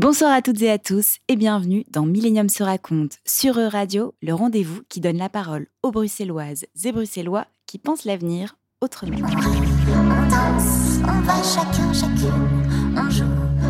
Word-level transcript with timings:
Bonsoir 0.00 0.32
à 0.32 0.40
toutes 0.40 0.62
et 0.62 0.70
à 0.70 0.78
tous 0.78 1.18
et 1.28 1.36
bienvenue 1.36 1.84
dans 1.90 2.06
Millennium 2.06 2.48
se 2.48 2.62
raconte 2.62 3.18
sur 3.26 3.58
E-Radio, 3.58 4.14
le 4.22 4.32
rendez-vous 4.32 4.80
qui 4.88 4.98
donne 4.98 5.18
la 5.18 5.28
parole 5.28 5.66
aux 5.82 5.90
Bruxelloises 5.90 6.64
et 6.86 6.90
Bruxellois 6.90 7.44
qui 7.66 7.76
pensent 7.76 8.06
l'avenir 8.06 8.56
autrement. 8.80 9.18
On 9.18 10.28
danse, 10.30 11.00
on 11.04 11.20
va 11.20 11.42
chacun, 11.42 11.92
chacune. 11.92 12.48
On 12.96 13.10
joue 13.10 13.24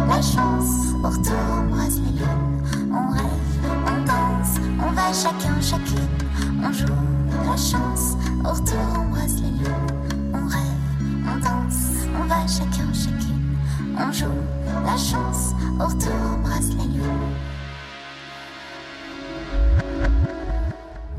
la 0.08 0.22
chance, 0.22 0.94
au 1.02 1.08
retour 1.08 1.34
on 1.50 1.74
brasse 1.74 1.96
les 1.96 2.12
lunes. 2.12 2.62
On 2.92 3.10
rêve, 3.10 3.24
on 3.88 4.04
danse, 4.04 4.56
on 4.78 4.92
va 4.92 5.12
chacun, 5.12 5.60
chacune. 5.60 6.08
On 6.62 6.72
joue 6.72 6.94
la 7.44 7.56
chance, 7.56 8.14
au 8.44 8.52
retour 8.52 8.78
on 9.00 9.10
brasse 9.10 9.34
les 9.40 9.48
lunes. 9.48 10.30
On 10.32 10.46
rêve, 10.46 11.26
on 11.26 11.38
danse, 11.40 12.06
on 12.14 12.24
va 12.28 12.46
chacun, 12.46 12.92
chacune. 12.94 13.39
On 14.02 14.12
joue 14.12 14.26
la 14.82 14.96
chance, 14.96 15.52
au 15.78 15.84
retour 15.84 16.12
on 16.34 16.42
brasse 16.42 16.68
les 16.70 16.84
lunes. 16.84 17.36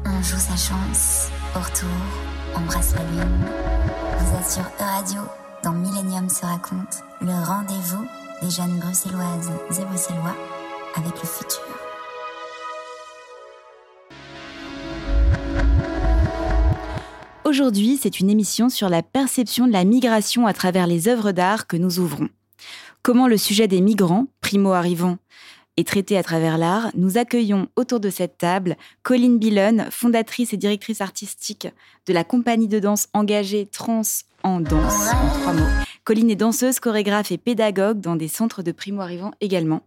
On 0.03 0.21
joue 0.23 0.37
sa 0.37 0.55
chance, 0.55 1.29
au 1.55 1.59
retour 1.59 1.89
embrasse 2.55 2.95
la 2.95 3.03
lune. 3.03 3.45
Vous 4.17 4.35
êtes 4.35 4.49
sur 4.49 4.63
E-Radio, 4.79 5.21
dans 5.63 5.73
Millennium 5.73 6.27
se 6.27 6.43
raconte, 6.43 7.03
le 7.21 7.31
rendez-vous 7.45 8.03
des 8.41 8.49
jeunes 8.49 8.79
bruxelloises 8.79 9.51
et 9.69 9.85
bruxellois 9.85 10.35
avec 10.95 11.13
le 11.21 11.27
futur. 11.27 11.61
Aujourd'hui, 17.45 17.99
c'est 18.01 18.19
une 18.19 18.29
émission 18.31 18.69
sur 18.69 18.89
la 18.89 19.03
perception 19.03 19.67
de 19.67 19.71
la 19.71 19.83
migration 19.83 20.47
à 20.47 20.53
travers 20.53 20.87
les 20.87 21.07
œuvres 21.07 21.31
d'art 21.31 21.67
que 21.67 21.77
nous 21.77 21.99
ouvrons. 21.99 22.29
Comment 23.03 23.27
le 23.27 23.37
sujet 23.37 23.67
des 23.67 23.81
migrants, 23.81 24.27
primo-arrivants, 24.41 25.17
est 25.75 25.87
traité 25.87 26.17
à 26.17 26.23
travers 26.23 26.59
l'art, 26.59 26.91
nous 26.93 27.17
accueillons 27.17 27.67
autour 27.75 27.99
de 27.99 28.11
cette 28.11 28.37
table 28.37 28.77
Colline 29.01 29.39
Billon, 29.39 29.87
fondatrice 29.89 30.53
et 30.53 30.57
directrice 30.57 31.01
artistique 31.01 31.67
de 32.05 32.13
la 32.13 32.23
compagnie 32.23 32.67
de 32.67 32.77
danse 32.77 33.07
engagée 33.13 33.65
Trans 33.65 34.03
en 34.43 34.59
danse, 34.59 35.07
en 35.13 35.39
trois 35.39 35.53
mots. 35.53 35.65
Colline 36.03 36.29
est 36.29 36.35
danseuse, 36.35 36.79
chorégraphe 36.79 37.31
et 37.31 37.39
pédagogue 37.39 38.01
dans 38.01 38.15
des 38.15 38.27
centres 38.27 38.61
de 38.61 38.71
primo-arrivants 38.71 39.33
également. 39.41 39.81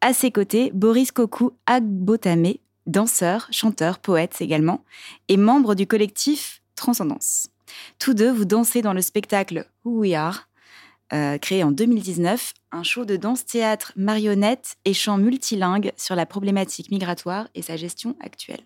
À 0.00 0.12
ses 0.12 0.30
côtés, 0.30 0.70
Boris 0.72 1.10
Kokou 1.10 1.50
Agbotame, 1.66 2.54
danseur, 2.86 3.48
chanteur, 3.50 3.98
poète 3.98 4.36
également, 4.40 4.84
et 5.26 5.36
membre 5.36 5.74
du 5.74 5.88
collectif 5.88 6.62
Transcendance. 6.76 7.48
Tous 7.98 8.14
deux, 8.14 8.30
vous 8.30 8.44
dansez 8.44 8.80
dans 8.80 8.92
le 8.92 9.02
spectacle 9.02 9.66
Who 9.84 9.98
We 10.00 10.14
Are, 10.14 10.48
euh, 11.12 11.38
créé 11.38 11.64
en 11.64 11.72
2019, 11.72 12.52
un 12.72 12.82
show 12.82 13.04
de 13.04 13.16
danse, 13.16 13.44
théâtre, 13.44 13.92
marionnette 13.96 14.76
et 14.84 14.94
chant 14.94 15.18
multilingue 15.18 15.92
sur 15.96 16.14
la 16.14 16.26
problématique 16.26 16.90
migratoire 16.90 17.48
et 17.54 17.62
sa 17.62 17.76
gestion 17.76 18.16
actuelle. 18.20 18.64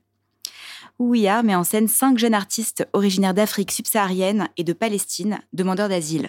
Ouïar 0.98 1.42
met 1.42 1.54
en 1.54 1.64
scène 1.64 1.88
cinq 1.88 2.18
jeunes 2.18 2.34
artistes 2.34 2.86
originaires 2.92 3.34
d'Afrique 3.34 3.72
subsaharienne 3.72 4.48
et 4.56 4.64
de 4.64 4.72
Palestine, 4.72 5.40
demandeurs 5.52 5.88
d'asile. 5.88 6.28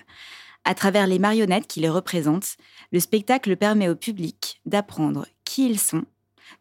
À 0.63 0.73
travers 0.73 1.05
les 1.05 1.19
marionnettes 1.19 1.67
qui 1.67 1.80
les 1.80 1.89
représentent, 1.89 2.57
le 2.91 3.00
spectacle 3.00 3.55
permet 3.55 3.89
au 3.89 3.95
public 3.95 4.61
d'apprendre 4.66 5.27
qui 5.44 5.69
ils 5.69 5.79
sont, 5.79 6.05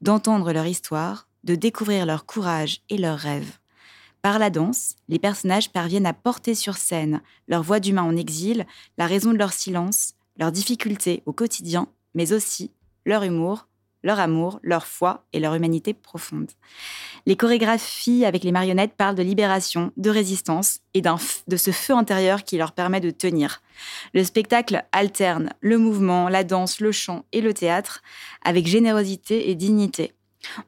d'entendre 0.02 0.52
leur 0.52 0.66
histoire, 0.66 1.28
de 1.44 1.54
découvrir 1.54 2.04
leur 2.04 2.26
courage 2.26 2.82
et 2.90 2.98
leurs 2.98 3.18
rêves. 3.18 3.58
Par 4.24 4.38
la 4.38 4.48
danse, 4.48 4.96
les 5.10 5.18
personnages 5.18 5.70
parviennent 5.70 6.06
à 6.06 6.14
porter 6.14 6.54
sur 6.54 6.78
scène 6.78 7.20
leur 7.46 7.62
voix 7.62 7.78
d'humain 7.78 8.04
en 8.04 8.16
exil, 8.16 8.64
la 8.96 9.06
raison 9.06 9.34
de 9.34 9.36
leur 9.36 9.52
silence, 9.52 10.14
leurs 10.38 10.50
difficultés 10.50 11.22
au 11.26 11.34
quotidien, 11.34 11.88
mais 12.14 12.32
aussi 12.32 12.70
leur 13.04 13.22
humour, 13.24 13.68
leur 14.02 14.18
amour, 14.20 14.60
leur 14.62 14.86
foi 14.86 15.26
et 15.34 15.40
leur 15.40 15.54
humanité 15.54 15.92
profonde. 15.92 16.50
Les 17.26 17.36
chorégraphies 17.36 18.24
avec 18.24 18.44
les 18.44 18.52
marionnettes 18.52 18.94
parlent 18.94 19.14
de 19.14 19.22
libération, 19.22 19.92
de 19.98 20.08
résistance 20.08 20.78
et 20.94 21.02
de 21.02 21.56
ce 21.58 21.70
feu 21.70 21.92
intérieur 21.92 22.44
qui 22.44 22.56
leur 22.56 22.72
permet 22.72 23.00
de 23.00 23.10
tenir. 23.10 23.60
Le 24.14 24.24
spectacle 24.24 24.86
alterne 24.92 25.50
le 25.60 25.76
mouvement, 25.76 26.30
la 26.30 26.44
danse, 26.44 26.80
le 26.80 26.92
chant 26.92 27.26
et 27.32 27.42
le 27.42 27.52
théâtre 27.52 28.00
avec 28.42 28.66
générosité 28.66 29.50
et 29.50 29.54
dignité. 29.54 30.14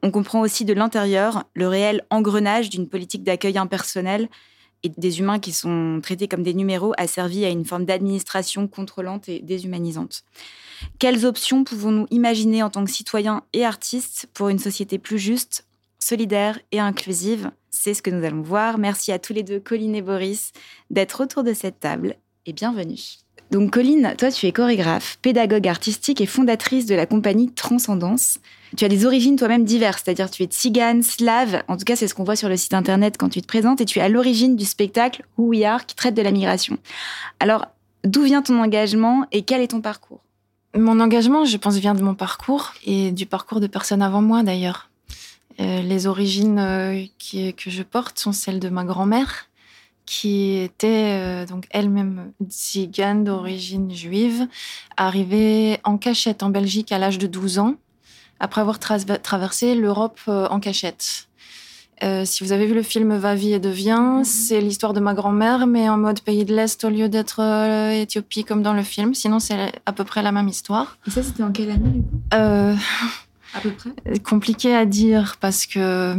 On 0.03 0.11
comprend 0.11 0.41
aussi 0.41 0.65
de 0.65 0.73
l'intérieur 0.73 1.45
le 1.53 1.67
réel 1.67 2.05
engrenage 2.09 2.69
d'une 2.69 2.87
politique 2.87 3.23
d'accueil 3.23 3.57
impersonnel 3.57 4.29
et 4.83 4.89
des 4.89 5.19
humains 5.19 5.39
qui 5.39 5.51
sont 5.51 5.99
traités 6.01 6.27
comme 6.27 6.43
des 6.43 6.53
numéros 6.53 6.93
asservis 6.97 7.45
à 7.45 7.49
une 7.49 7.65
forme 7.65 7.85
d'administration 7.85 8.67
contrôlante 8.67 9.27
et 9.29 9.39
déshumanisante. 9.39 10.23
Quelles 10.99 11.25
options 11.25 11.63
pouvons-nous 11.63 12.07
imaginer 12.11 12.61
en 12.63 12.69
tant 12.69 12.85
que 12.85 12.91
citoyens 12.91 13.43
et 13.53 13.65
artistes 13.65 14.29
pour 14.33 14.49
une 14.49 14.59
société 14.59 14.99
plus 14.99 15.19
juste, 15.19 15.65
solidaire 15.99 16.59
et 16.71 16.79
inclusive? 16.79 17.51
C'est 17.71 17.93
ce 17.93 18.01
que 18.01 18.11
nous 18.11 18.23
allons 18.23 18.41
voir. 18.41 18.77
Merci 18.77 19.11
à 19.11 19.19
tous 19.19 19.33
les 19.33 19.43
deux, 19.43 19.59
Colline 19.59 19.95
et 19.95 20.01
Boris, 20.01 20.51
d'être 20.89 21.23
autour 21.23 21.43
de 21.43 21.53
cette 21.53 21.79
table 21.79 22.15
et 22.45 22.53
bienvenue. 22.53 23.26
Donc 23.49 23.71
Colline, 23.71 24.13
toi 24.17 24.29
tu 24.29 24.45
es 24.45 24.51
chorégraphe, 24.51 25.17
pédagogue 25.21 25.67
artistique 25.67 26.19
et 26.19 26.25
fondatrice 26.25 26.85
de 26.85 26.95
la 26.95 27.05
compagnie 27.05 27.49
Transcendance. 27.51 28.39
Tu 28.75 28.83
as 28.83 28.89
des 28.89 29.05
origines 29.05 29.37
toi-même 29.37 29.63
diverses, 29.63 30.01
c'est-à-dire 30.03 30.29
tu 30.29 30.43
es 30.43 30.47
tzigane, 30.47 31.01
slave, 31.01 31.63
en 31.69 31.77
tout 31.77 31.85
cas 31.85 31.95
c'est 31.95 32.09
ce 32.09 32.13
qu'on 32.13 32.25
voit 32.25 32.35
sur 32.35 32.49
le 32.49 32.57
site 32.57 32.73
internet 32.73 33.15
quand 33.17 33.29
tu 33.29 33.41
te 33.41 33.47
présentes, 33.47 33.79
et 33.79 33.85
tu 33.85 33.99
es 33.99 34.01
à 34.01 34.09
l'origine 34.09 34.57
du 34.57 34.65
spectacle 34.65 35.23
Who 35.37 35.47
We 35.47 35.63
Are 35.63 35.85
qui 35.85 35.95
traite 35.95 36.13
de 36.13 36.21
la 36.21 36.31
migration. 36.31 36.77
Alors 37.39 37.65
d'où 38.03 38.23
vient 38.23 38.41
ton 38.41 38.61
engagement 38.61 39.25
et 39.31 39.43
quel 39.43 39.61
est 39.61 39.69
ton 39.69 39.81
parcours? 39.81 40.19
Mon 40.75 40.99
engagement, 40.99 41.45
je 41.45 41.55
pense, 41.57 41.77
vient 41.77 41.95
de 41.95 42.03
mon 42.03 42.15
parcours 42.15 42.73
et 42.85 43.11
du 43.11 43.25
parcours 43.25 43.61
de 43.61 43.67
personnes 43.67 44.01
avant 44.01 44.21
moi 44.21 44.43
d'ailleurs. 44.43 44.89
Euh, 45.59 45.81
les 45.81 46.05
origines 46.05 46.59
euh, 46.59 47.05
que 47.31 47.69
je 47.69 47.81
porte 47.81 48.19
sont 48.19 48.33
celles 48.33 48.59
de 48.59 48.69
ma 48.69 48.83
grand-mère 48.83 49.47
qui 50.07 50.55
était 50.55 51.19
euh, 51.21 51.45
donc 51.45 51.67
elle-même 51.69 52.31
tzigane 52.49 53.23
d'origine 53.23 53.93
juive, 53.93 54.47
arrivée 54.95 55.79
en 55.83 55.97
cachette 55.97 56.41
en 56.41 56.49
Belgique 56.49 56.91
à 56.91 56.97
l'âge 56.97 57.19
de 57.19 57.27
12 57.27 57.59
ans, 57.59 57.75
après 58.39 58.61
avoir 58.61 58.79
traversé 58.79 59.75
l'Europe 59.75 60.19
euh, 60.27 60.47
en 60.47 60.59
cachette. 60.59 61.27
Euh, 62.03 62.25
si 62.25 62.43
vous 62.43 62.51
avez 62.51 62.67
vu 62.67 62.73
le 62.75 62.83
film 62.83 63.15
Va, 63.17 63.35
vie 63.35 63.53
et 63.53 63.59
devient, 63.59 64.17
mhm. 64.17 64.23
c'est 64.23 64.61
l'histoire 64.61 64.93
de 64.93 64.99
ma 64.99 65.13
grand-mère, 65.13 65.67
mais 65.67 65.89
en 65.89 65.97
mode 65.97 66.21
pays 66.21 66.45
de 66.45 66.55
l'Est 66.55 66.83
au 66.85 66.89
lieu 66.89 67.09
d'être 67.09 67.41
Éthiopie 67.91 68.45
comme 68.45 68.63
dans 68.63 68.73
le 68.73 68.83
film. 68.83 69.13
Sinon, 69.13 69.39
c'est 69.39 69.71
à 69.85 69.91
peu 69.91 70.03
près 70.03 70.21
la 70.21 70.31
même 70.31 70.47
histoire. 70.47 70.97
Et 71.05 71.11
ça, 71.11 71.21
c'était 71.21 71.43
en 71.43 71.51
quelle 71.51 71.71
année, 71.71 71.89
du 71.89 72.01
coup? 72.01 72.17
À 73.53 73.59
peu 73.59 73.71
près? 73.71 73.89
Compliqué 74.19 74.75
à 74.75 74.85
dire 74.85 75.37
parce 75.39 75.65
que 75.65 75.79
euh, 75.79 76.15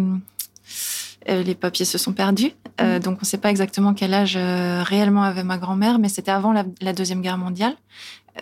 les 1.29 1.55
papiers 1.55 1.85
se 1.85 1.99
sont 1.99 2.13
perdus. 2.13 2.53
Euh, 2.81 2.97
mhm. 2.97 3.03
donc, 3.03 3.19
on 3.19 3.23
ne 3.23 3.27
sait 3.27 3.39
pas 3.39 3.51
exactement 3.51 3.95
quel 3.95 4.15
âge 4.15 4.37
euh, 4.37 4.83
réellement 4.83 5.23
avait 5.23 5.45
ma 5.45 5.59
grand-mère, 5.59 5.99
mais 5.99 6.09
c'était 6.09 6.31
avant 6.31 6.53
la, 6.53 6.93
Deuxième 6.93 7.21
Guerre 7.23 7.39
mondiale. 7.39 7.77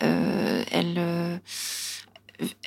elle 0.01 1.41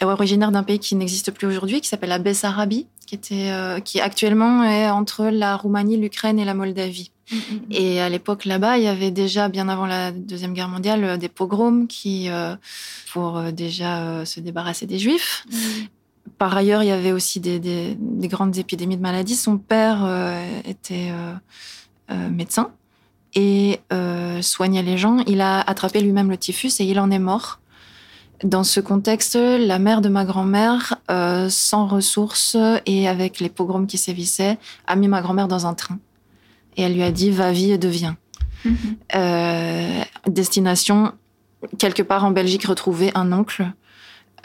est 0.01 0.03
originaire 0.03 0.51
d'un 0.51 0.63
pays 0.63 0.79
qui 0.79 0.95
n'existe 0.95 1.31
plus 1.31 1.47
aujourd'hui, 1.47 1.81
qui 1.81 1.87
s'appelle 1.87 2.09
la 2.09 2.19
Bessarabie, 2.19 2.87
qui, 3.05 3.15
était, 3.15 3.51
qui 3.85 4.01
actuellement 4.01 4.63
est 4.63 4.89
entre 4.89 5.25
la 5.25 5.55
Roumanie, 5.55 5.97
l'Ukraine 5.97 6.39
et 6.39 6.45
la 6.45 6.53
Moldavie. 6.53 7.11
Mhm. 7.31 7.39
Et 7.69 8.01
à 8.01 8.09
l'époque, 8.09 8.45
là-bas, 8.45 8.77
il 8.79 8.83
y 8.83 8.87
avait 8.87 9.11
déjà, 9.11 9.47
bien 9.47 9.69
avant 9.69 9.85
la 9.85 10.11
Deuxième 10.11 10.53
Guerre 10.53 10.69
mondiale, 10.69 11.17
des 11.17 11.29
pogroms 11.29 11.87
qui, 11.87 12.29
pour 13.13 13.41
déjà 13.53 14.25
se 14.25 14.39
débarrasser 14.39 14.85
des 14.85 14.99
Juifs. 14.99 15.45
Par 16.37 16.55
ailleurs, 16.55 16.83
il 16.83 16.87
y 16.87 16.91
avait 16.91 17.11
aussi 17.11 17.39
des, 17.39 17.97
grandes 18.27 18.57
épidémies 18.57 18.97
de 18.97 19.01
maladies. 19.01 19.35
Son 19.35 19.57
père 19.57 20.03
euh, 20.03 20.61
était 20.65 21.09
euh, 21.11 21.33
euh, 22.11 22.29
médecin 22.29 22.71
et 23.35 23.79
soignait 24.41 24.81
les 24.81 24.97
gens. 24.97 25.19
Il 25.27 25.41
a 25.41 25.59
attrapé 25.61 26.01
lui-même 26.01 26.29
le 26.29 26.37
typhus 26.37 26.71
et 26.79 26.85
il 26.85 26.99
en 26.99 27.11
est 27.11 27.19
mort. 27.19 27.59
Dans 28.43 28.63
ce 28.63 28.79
contexte, 28.79 29.35
la 29.35 29.79
mère 29.79 30.01
de 30.01 30.09
ma 30.09 30.25
grand-mère, 30.25 30.95
sans 31.49 31.85
ressources 31.85 32.57
et 32.85 33.07
avec 33.07 33.39
les 33.39 33.49
pogroms 33.49 33.85
qui 33.85 33.97
sévissaient, 33.97 34.57
a 34.87 34.95
mis 34.95 35.07
ma 35.07 35.21
grand-mère 35.21 35.47
dans 35.47 35.67
un 35.67 35.73
train. 35.73 35.99
Et 36.77 36.81
elle 36.81 36.93
lui 36.95 37.03
a 37.03 37.11
dit 37.11 37.29
Va, 37.29 37.51
vie 37.51 37.71
et 37.71 37.77
deviens. 37.77 38.17
Mm-hmm. 38.65 40.05
destination, 40.27 41.11
quelque 41.77 42.01
part 42.01 42.25
en 42.25 42.31
Belgique, 42.31 42.65
retrouver 42.65 43.11
un 43.13 43.31
oncle 43.31 43.71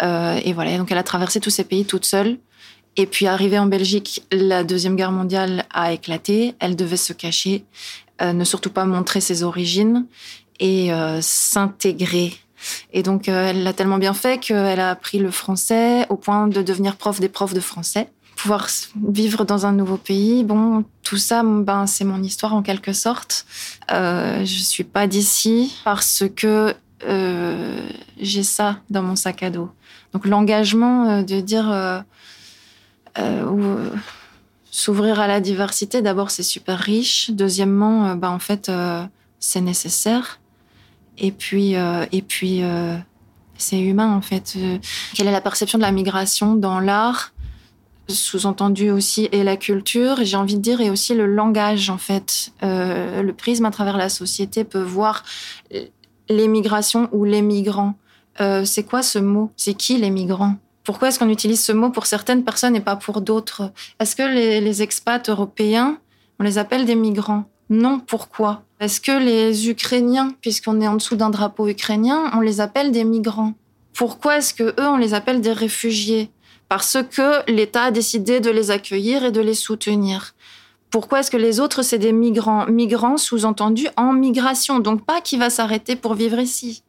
euh, 0.03 0.41
et 0.45 0.53
voilà, 0.53 0.77
donc 0.79 0.91
elle 0.91 0.99
a 0.99 1.03
traversé 1.03 1.41
tous 1.41 1.51
ces 1.51 1.65
pays 1.65 1.85
toute 1.85 2.05
seule. 2.05 2.39
Et 2.97 3.07
puis 3.07 3.27
arrivée 3.27 3.59
en 3.59 3.67
Belgique, 3.67 4.25
la 4.31 4.63
Deuxième 4.63 4.95
Guerre 4.95 5.11
mondiale 5.11 5.65
a 5.73 5.93
éclaté. 5.93 6.55
Elle 6.61 6.77
devait 6.77 6.97
se 6.97 7.13
cacher, 7.13 7.65
euh, 8.23 8.33
ne 8.33 8.45
surtout 8.45 8.71
pas 8.71 8.85
montrer 8.85 9.21
ses 9.21 9.43
origines 9.43 10.07
et 10.61 10.93
euh, 10.93 11.21
s'intégrer. 11.21 12.35
Et 12.93 13.03
donc 13.03 13.29
elle 13.29 13.63
l'a 13.63 13.73
tellement 13.73 13.99
bien 13.99 14.15
fait 14.15 14.39
qu'elle 14.39 14.81
a 14.81 14.91
appris 14.91 15.19
le 15.19 15.31
français 15.31 16.07
au 16.09 16.17
point 16.17 16.47
de 16.47 16.63
devenir 16.63 16.97
prof 16.97 17.21
des 17.21 17.29
profs 17.29 17.53
de 17.53 17.61
français. 17.61 18.09
Pouvoir 18.37 18.69
vivre 19.09 19.45
dans 19.45 19.67
un 19.67 19.73
nouveau 19.73 19.97
pays, 19.97 20.45
bon, 20.45 20.85
tout 21.03 21.19
ça, 21.19 21.43
ben, 21.45 21.87
c'est 21.87 22.05
mon 22.05 22.23
histoire 22.23 22.55
en 22.55 22.63
quelque 22.63 22.93
sorte. 22.93 23.47
Euh, 23.93 24.45
je 24.45 24.59
suis 24.61 24.85
pas 24.85 25.07
d'ici 25.07 25.77
parce 25.85 26.25
que 26.35 26.75
euh, 27.07 27.89
j'ai 28.19 28.43
ça 28.43 28.79
dans 28.91 29.03
mon 29.03 29.17
sac 29.17 29.43
à 29.43 29.51
dos. 29.51 29.71
Donc 30.15 30.27
l'engagement 30.27 31.09
euh, 31.09 31.23
de 31.23 31.41
dire 31.41 31.71
euh, 31.71 32.01
euh, 33.19 33.91
s'ouvrir 34.71 35.21
à 35.21 35.27
la 35.27 35.41
diversité, 35.41 36.01
d'abord 36.03 36.31
c'est 36.31 36.45
super 36.45 36.79
riche. 36.79 37.31
Deuxièmement, 37.33 38.15
bah, 38.15 38.31
en 38.31 38.39
fait 38.39 38.71
c'est 39.41 39.61
nécessaire. 39.61 40.41
Et 41.19 41.31
puis 41.31 41.75
et 41.75 42.23
puis 42.23 42.63
c'est 43.57 43.81
humain 43.81 44.13
en 44.17 44.21
fait. 44.21 44.57
Quelle 45.15 45.29
est 45.29 45.33
la 45.33 45.41
perception 45.41 45.79
de 45.79 45.85
la 45.85 45.93
migration 45.93 46.57
dans 46.57 46.81
l'art? 46.81 47.33
Sous-entendu 48.09 48.91
aussi 48.91 49.29
et 49.33 49.45
la 49.45 49.57
culture, 49.57 50.19
j'ai 50.25 50.37
envie 50.37 50.57
de 50.57 50.61
dire, 50.61 50.81
et 50.81 50.91
aussi 50.91 51.15
le 51.15 51.27
langage 51.27 51.89
en 51.89 51.99
fait. 51.99 52.53
le 52.63 53.31
prisme 53.31 53.65
à 53.65 53.71
travers 53.71 53.97
la 53.97 54.09
société 54.09 54.65
peut 54.65 54.83
voir 54.83 55.23
l'émigration 56.29 57.09
ou 57.13 57.25
les 57.25 57.43
migrants. 57.43 57.95
Euh, 58.41 58.65
c'est 58.65 58.85
quoi 58.85 59.03
ce 59.03 59.19
mot? 59.19 59.51
C'est 59.57 59.75
qui 59.75 59.97
les 59.97 60.11
migrants? 60.11 60.57
Pourquoi 60.85 61.09
est-ce 61.09 61.19
qu'on 61.19 61.31
utilise 61.31 61.65
ce 61.65 61.73
mot 61.73 61.91
pour 61.91 62.05
certaines 62.05 62.45
personnes 62.45 62.77
et 62.77 62.81
pas 62.81 62.97
pour 62.97 63.23
d'autres? 63.23 63.73
Est-ce 64.01 64.15
que 64.15 64.23
les, 64.23 64.83
expats 64.83 65.29
européens, 65.29 65.99
on 66.39 66.45
les 66.45 66.59
appelle 66.59 66.85
des 66.85 66.95
migrants? 66.95 67.45
Non, 67.71 68.01
pourquoi? 68.01 68.63
Est-ce 68.81 69.01
que 69.01 69.19
les 69.19 69.71
Ukrainiens, 69.71 70.35
puisqu'on 70.43 70.83
est 70.83 70.87
en 70.87 70.97
dessous 70.97 71.17
d'un 71.17 71.31
drapeau 71.31 71.69
ukrainien, 71.69 72.31
on 72.35 72.41
les 72.41 72.61
appelle 72.61 72.93
des 72.93 73.05
migrants? 73.05 73.55
Pourquoi 73.95 74.39
est-ce 74.39 74.53
que 74.53 74.75
eux, 74.79 74.87
on 74.87 74.99
les 74.99 75.15
appelle 75.15 75.41
des 75.41 75.53
réfugiés? 75.53 76.31
Parce 76.69 76.99
que 77.11 77.51
l'État 77.51 77.85
a 77.85 77.91
décidé 77.91 78.41
de 78.41 78.51
les 78.51 78.71
accueillir 78.71 79.25
et 79.25 79.33
de 79.33 79.41
les 79.41 79.55
soutenir. 79.55 80.35
Pourquoi 80.91 81.21
est-ce 81.21 81.31
que 81.33 81.37
les 81.37 81.59
autres, 81.59 81.83
c'est 81.83 81.99
des 81.99 82.13
migrants? 82.13 82.67
Migrants 82.67 83.17
sous-entendu 83.17 83.89
en 83.97 84.13
migration, 84.13 84.79
donc 84.81 85.05
pas 85.05 85.21
qui 85.21 85.39
va 85.39 85.51
s'arrêter 85.51 85.97
pour 85.97 86.15
vivre 86.15 86.39
ici. 86.39 86.84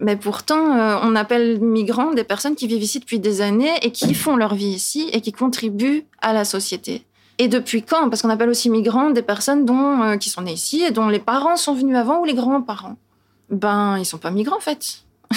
Mais 0.00 0.16
pourtant, 0.16 0.76
euh, 0.76 0.98
on 1.02 1.14
appelle 1.14 1.60
migrants 1.60 2.12
des 2.12 2.24
personnes 2.24 2.56
qui 2.56 2.66
vivent 2.66 2.82
ici 2.82 3.00
depuis 3.00 3.18
des 3.18 3.42
années 3.42 3.74
et 3.82 3.92
qui 3.92 4.14
font 4.14 4.34
leur 4.34 4.54
vie 4.54 4.70
ici 4.70 5.10
et 5.12 5.20
qui 5.20 5.30
contribuent 5.30 6.04
à 6.22 6.32
la 6.32 6.46
société. 6.46 7.04
Et 7.38 7.48
depuis 7.48 7.82
quand? 7.82 8.08
Parce 8.08 8.22
qu'on 8.22 8.30
appelle 8.30 8.48
aussi 8.48 8.70
migrants 8.70 9.10
des 9.10 9.22
personnes 9.22 9.66
dont, 9.66 10.02
euh, 10.02 10.16
qui 10.16 10.30
sont 10.30 10.42
nées 10.42 10.54
ici 10.54 10.82
et 10.82 10.90
dont 10.90 11.08
les 11.08 11.18
parents 11.18 11.56
sont 11.56 11.74
venus 11.74 11.96
avant 11.96 12.20
ou 12.20 12.24
les 12.24 12.34
grands-parents? 12.34 12.96
Ben, 13.50 13.98
ils 13.98 14.06
sont 14.06 14.18
pas 14.18 14.30
migrants 14.30 14.56
en 14.56 14.60
fait. 14.60 15.02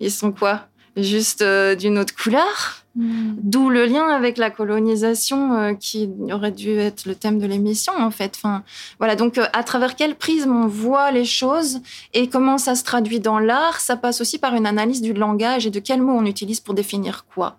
ils 0.00 0.10
sont 0.10 0.32
quoi? 0.32 0.66
Juste 0.96 1.42
euh, 1.42 1.76
d'une 1.76 1.96
autre 1.98 2.14
couleur? 2.14 2.79
Mm. 2.96 3.36
D'où 3.42 3.70
le 3.70 3.86
lien 3.86 4.08
avec 4.08 4.36
la 4.36 4.50
colonisation 4.50 5.54
euh, 5.54 5.74
qui 5.74 6.10
aurait 6.32 6.50
dû 6.50 6.76
être 6.76 7.06
le 7.06 7.14
thème 7.14 7.38
de 7.38 7.46
l'émission 7.46 7.92
en 7.96 8.10
fait. 8.10 8.32
Enfin, 8.36 8.64
voilà, 8.98 9.14
donc 9.14 9.38
euh, 9.38 9.46
à 9.52 9.62
travers 9.62 9.94
quel 9.94 10.16
prisme 10.16 10.50
on 10.50 10.66
voit 10.66 11.12
les 11.12 11.24
choses 11.24 11.80
et 12.14 12.28
comment 12.28 12.58
ça 12.58 12.74
se 12.74 12.82
traduit 12.82 13.20
dans 13.20 13.38
l'art, 13.38 13.80
ça 13.80 13.96
passe 13.96 14.20
aussi 14.20 14.38
par 14.38 14.56
une 14.56 14.66
analyse 14.66 15.02
du 15.02 15.12
langage 15.12 15.66
et 15.66 15.70
de 15.70 15.78
quels 15.78 16.02
mots 16.02 16.16
on 16.18 16.26
utilise 16.26 16.58
pour 16.58 16.74
définir 16.74 17.26
quoi. 17.32 17.58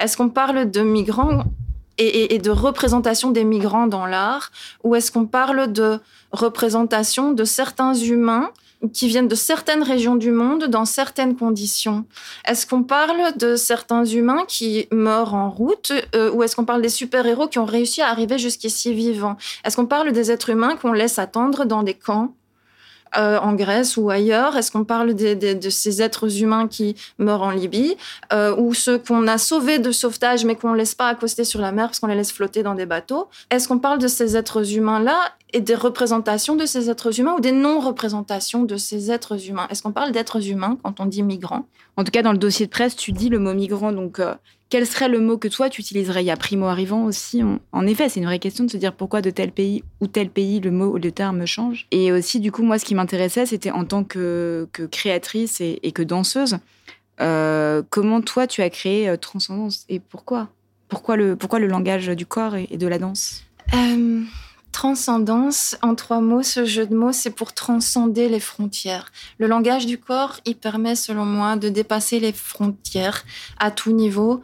Est-ce 0.00 0.16
qu'on 0.16 0.28
parle 0.28 0.68
de 0.68 0.80
migrants 0.80 1.44
et, 1.96 2.34
et 2.34 2.38
de 2.40 2.50
représentation 2.50 3.30
des 3.30 3.44
migrants 3.44 3.86
dans 3.86 4.06
l'art 4.06 4.50
ou 4.82 4.96
est-ce 4.96 5.12
qu'on 5.12 5.26
parle 5.26 5.72
de 5.72 6.00
représentation 6.32 7.30
de 7.30 7.44
certains 7.44 7.94
humains 7.94 8.50
qui 8.92 9.08
viennent 9.08 9.28
de 9.28 9.34
certaines 9.34 9.82
régions 9.82 10.16
du 10.16 10.30
monde 10.30 10.64
dans 10.64 10.84
certaines 10.84 11.36
conditions. 11.36 12.04
Est-ce 12.46 12.66
qu'on 12.66 12.82
parle 12.82 13.36
de 13.36 13.56
certains 13.56 14.04
humains 14.04 14.44
qui 14.46 14.88
meurent 14.92 15.34
en 15.34 15.50
route 15.50 15.92
euh, 16.14 16.30
ou 16.32 16.42
est-ce 16.42 16.56
qu'on 16.56 16.64
parle 16.64 16.82
des 16.82 16.88
super-héros 16.88 17.48
qui 17.48 17.58
ont 17.58 17.64
réussi 17.64 18.02
à 18.02 18.08
arriver 18.08 18.38
jusqu'ici 18.38 18.94
vivants? 18.94 19.36
Est-ce 19.64 19.76
qu'on 19.76 19.86
parle 19.86 20.12
des 20.12 20.30
êtres 20.30 20.50
humains 20.50 20.76
qu'on 20.76 20.92
laisse 20.92 21.18
attendre 21.18 21.64
dans 21.64 21.82
des 21.82 21.94
camps 21.94 22.34
euh, 23.16 23.38
en 23.38 23.54
Grèce 23.54 23.96
ou 23.96 24.10
ailleurs? 24.10 24.56
Est-ce 24.56 24.70
qu'on 24.70 24.84
parle 24.84 25.14
de 25.14 25.70
ces 25.70 26.02
êtres 26.02 26.42
humains 26.42 26.68
qui 26.68 26.96
meurent 27.18 27.42
en 27.42 27.50
Libye 27.50 27.96
euh, 28.32 28.54
ou 28.56 28.74
ceux 28.74 28.98
qu'on 28.98 29.26
a 29.26 29.38
sauvés 29.38 29.78
de 29.78 29.92
sauvetage 29.92 30.44
mais 30.44 30.56
qu'on 30.56 30.72
ne 30.72 30.76
laisse 30.76 30.94
pas 30.94 31.08
accoster 31.08 31.44
sur 31.44 31.60
la 31.60 31.72
mer 31.72 31.86
parce 31.86 32.00
qu'on 32.00 32.08
les 32.08 32.16
laisse 32.16 32.32
flotter 32.32 32.62
dans 32.62 32.74
des 32.74 32.86
bateaux? 32.86 33.28
Est-ce 33.50 33.68
qu'on 33.68 33.78
parle 33.78 33.98
de 33.98 34.08
ces 34.08 34.36
êtres 34.36 34.74
humains-là 34.74 35.18
et 35.54 35.60
des 35.60 35.74
représentations 35.74 36.56
de 36.56 36.66
ces 36.66 36.90
êtres 36.90 37.18
humains 37.18 37.34
ou 37.36 37.40
des 37.40 37.52
non-représentations 37.52 38.64
de 38.64 38.76
ces 38.76 39.10
êtres 39.10 39.48
humains? 39.48 39.66
Est-ce 39.70 39.82
qu'on 39.82 39.92
parle 39.92 40.12
d'êtres 40.12 40.50
humains 40.50 40.76
quand 40.82 41.00
on 41.00 41.06
dit 41.06 41.22
migrants 41.22 41.66
En 41.96 42.04
tout 42.04 42.10
cas, 42.10 42.22
dans 42.22 42.32
le 42.32 42.38
dossier 42.38 42.66
de 42.66 42.70
presse, 42.70 42.96
tu 42.96 43.12
dis 43.12 43.28
le 43.28 43.38
mot 43.38 43.54
migrant, 43.54 43.92
donc 43.92 44.18
euh, 44.18 44.34
quel 44.74 44.86
serait 44.86 45.08
le 45.08 45.20
mot 45.20 45.38
que 45.38 45.46
toi 45.46 45.70
tu 45.70 45.80
utiliserais? 45.80 46.24
Il 46.24 46.26
y 46.26 46.32
a 46.32 46.36
primo-arrivant 46.36 47.04
aussi. 47.04 47.42
En 47.70 47.86
effet, 47.86 48.08
c'est 48.08 48.18
une 48.18 48.26
vraie 48.26 48.40
question 48.40 48.64
de 48.64 48.70
se 48.70 48.76
dire 48.76 48.92
pourquoi 48.92 49.22
de 49.22 49.30
tel 49.30 49.52
pays 49.52 49.84
ou 50.00 50.08
tel 50.08 50.30
pays 50.30 50.58
le 50.58 50.72
mot 50.72 50.94
ou 50.94 50.98
le 50.98 51.12
terme 51.12 51.46
change. 51.46 51.86
Et 51.92 52.10
aussi, 52.10 52.40
du 52.40 52.50
coup, 52.50 52.64
moi, 52.64 52.80
ce 52.80 52.84
qui 52.84 52.96
m'intéressait, 52.96 53.46
c'était 53.46 53.70
en 53.70 53.84
tant 53.84 54.02
que, 54.02 54.68
créatrice 54.90 55.60
et, 55.60 55.92
que 55.92 56.02
danseuse, 56.02 56.58
euh, 57.20 57.82
comment 57.90 58.20
toi 58.20 58.48
tu 58.48 58.62
as 58.62 58.70
créé 58.70 59.08
euh, 59.08 59.16
Transcendance 59.16 59.84
et 59.88 60.00
pourquoi? 60.00 60.48
Pourquoi 60.88 61.16
le, 61.16 61.36
pourquoi 61.36 61.60
le 61.60 61.68
langage 61.68 62.08
du 62.08 62.26
corps 62.26 62.56
et, 62.56 62.76
de 62.76 62.86
la 62.88 62.98
danse? 62.98 63.44
Euh, 63.74 64.22
Transcendance, 64.74 65.76
en 65.82 65.94
trois 65.94 66.20
mots, 66.20 66.42
ce 66.42 66.64
jeu 66.64 66.84
de 66.84 66.96
mots, 66.96 67.12
c'est 67.12 67.30
pour 67.30 67.52
transcender 67.52 68.28
les 68.28 68.40
frontières. 68.40 69.12
Le 69.38 69.46
langage 69.46 69.86
du 69.86 69.98
corps, 69.98 70.40
il 70.46 70.56
permet, 70.56 70.96
selon 70.96 71.24
moi, 71.24 71.54
de 71.54 71.68
dépasser 71.68 72.18
les 72.18 72.32
frontières 72.32 73.24
à 73.60 73.70
tout 73.70 73.92
niveau, 73.92 74.42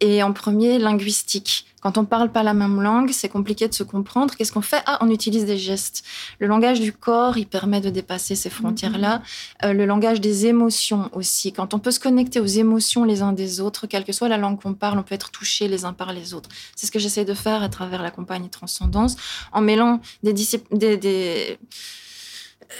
et 0.00 0.22
en 0.22 0.34
premier, 0.34 0.78
linguistique. 0.78 1.71
Quand 1.82 1.98
on 1.98 2.04
parle 2.04 2.30
pas 2.30 2.42
la 2.42 2.54
même 2.54 2.80
langue, 2.80 3.10
c'est 3.10 3.28
compliqué 3.28 3.66
de 3.66 3.74
se 3.74 3.82
comprendre. 3.82 4.34
Qu'est-ce 4.34 4.52
qu'on 4.52 4.62
fait? 4.62 4.82
Ah, 4.86 4.98
on 5.00 5.10
utilise 5.10 5.44
des 5.44 5.58
gestes. 5.58 6.04
Le 6.38 6.46
langage 6.46 6.80
du 6.80 6.92
corps, 6.92 7.38
il 7.38 7.46
permet 7.46 7.80
de 7.80 7.90
dépasser 7.90 8.36
ces 8.36 8.50
frontières-là. 8.50 9.18
Mhm. 9.18 9.22
Euh, 9.64 9.72
le 9.72 9.84
langage 9.84 10.20
des 10.20 10.46
émotions 10.46 11.10
aussi. 11.12 11.52
Quand 11.52 11.74
on 11.74 11.80
peut 11.80 11.90
se 11.90 11.98
connecter 11.98 12.38
aux 12.38 12.46
émotions 12.46 13.04
les 13.04 13.20
uns 13.22 13.32
des 13.32 13.60
autres, 13.60 13.86
quelle 13.88 14.04
que 14.04 14.12
soit 14.12 14.28
la 14.28 14.38
langue 14.38 14.60
qu'on 14.60 14.74
parle, 14.74 14.98
on 14.98 15.02
peut 15.02 15.14
être 15.14 15.30
touché 15.32 15.66
les 15.66 15.84
uns 15.84 15.92
par 15.92 16.12
les 16.12 16.34
autres. 16.34 16.48
C'est 16.76 16.86
ce 16.86 16.92
que 16.92 17.00
j'essaie 17.00 17.24
de 17.24 17.34
faire 17.34 17.62
à 17.62 17.68
travers 17.68 18.02
la 18.02 18.10
compagnie 18.10 18.48
Transcendance, 18.48 19.16
en 19.52 19.60
mêlant 19.60 20.00
des, 20.22 20.32
des, 20.32 20.96
des 20.96 21.58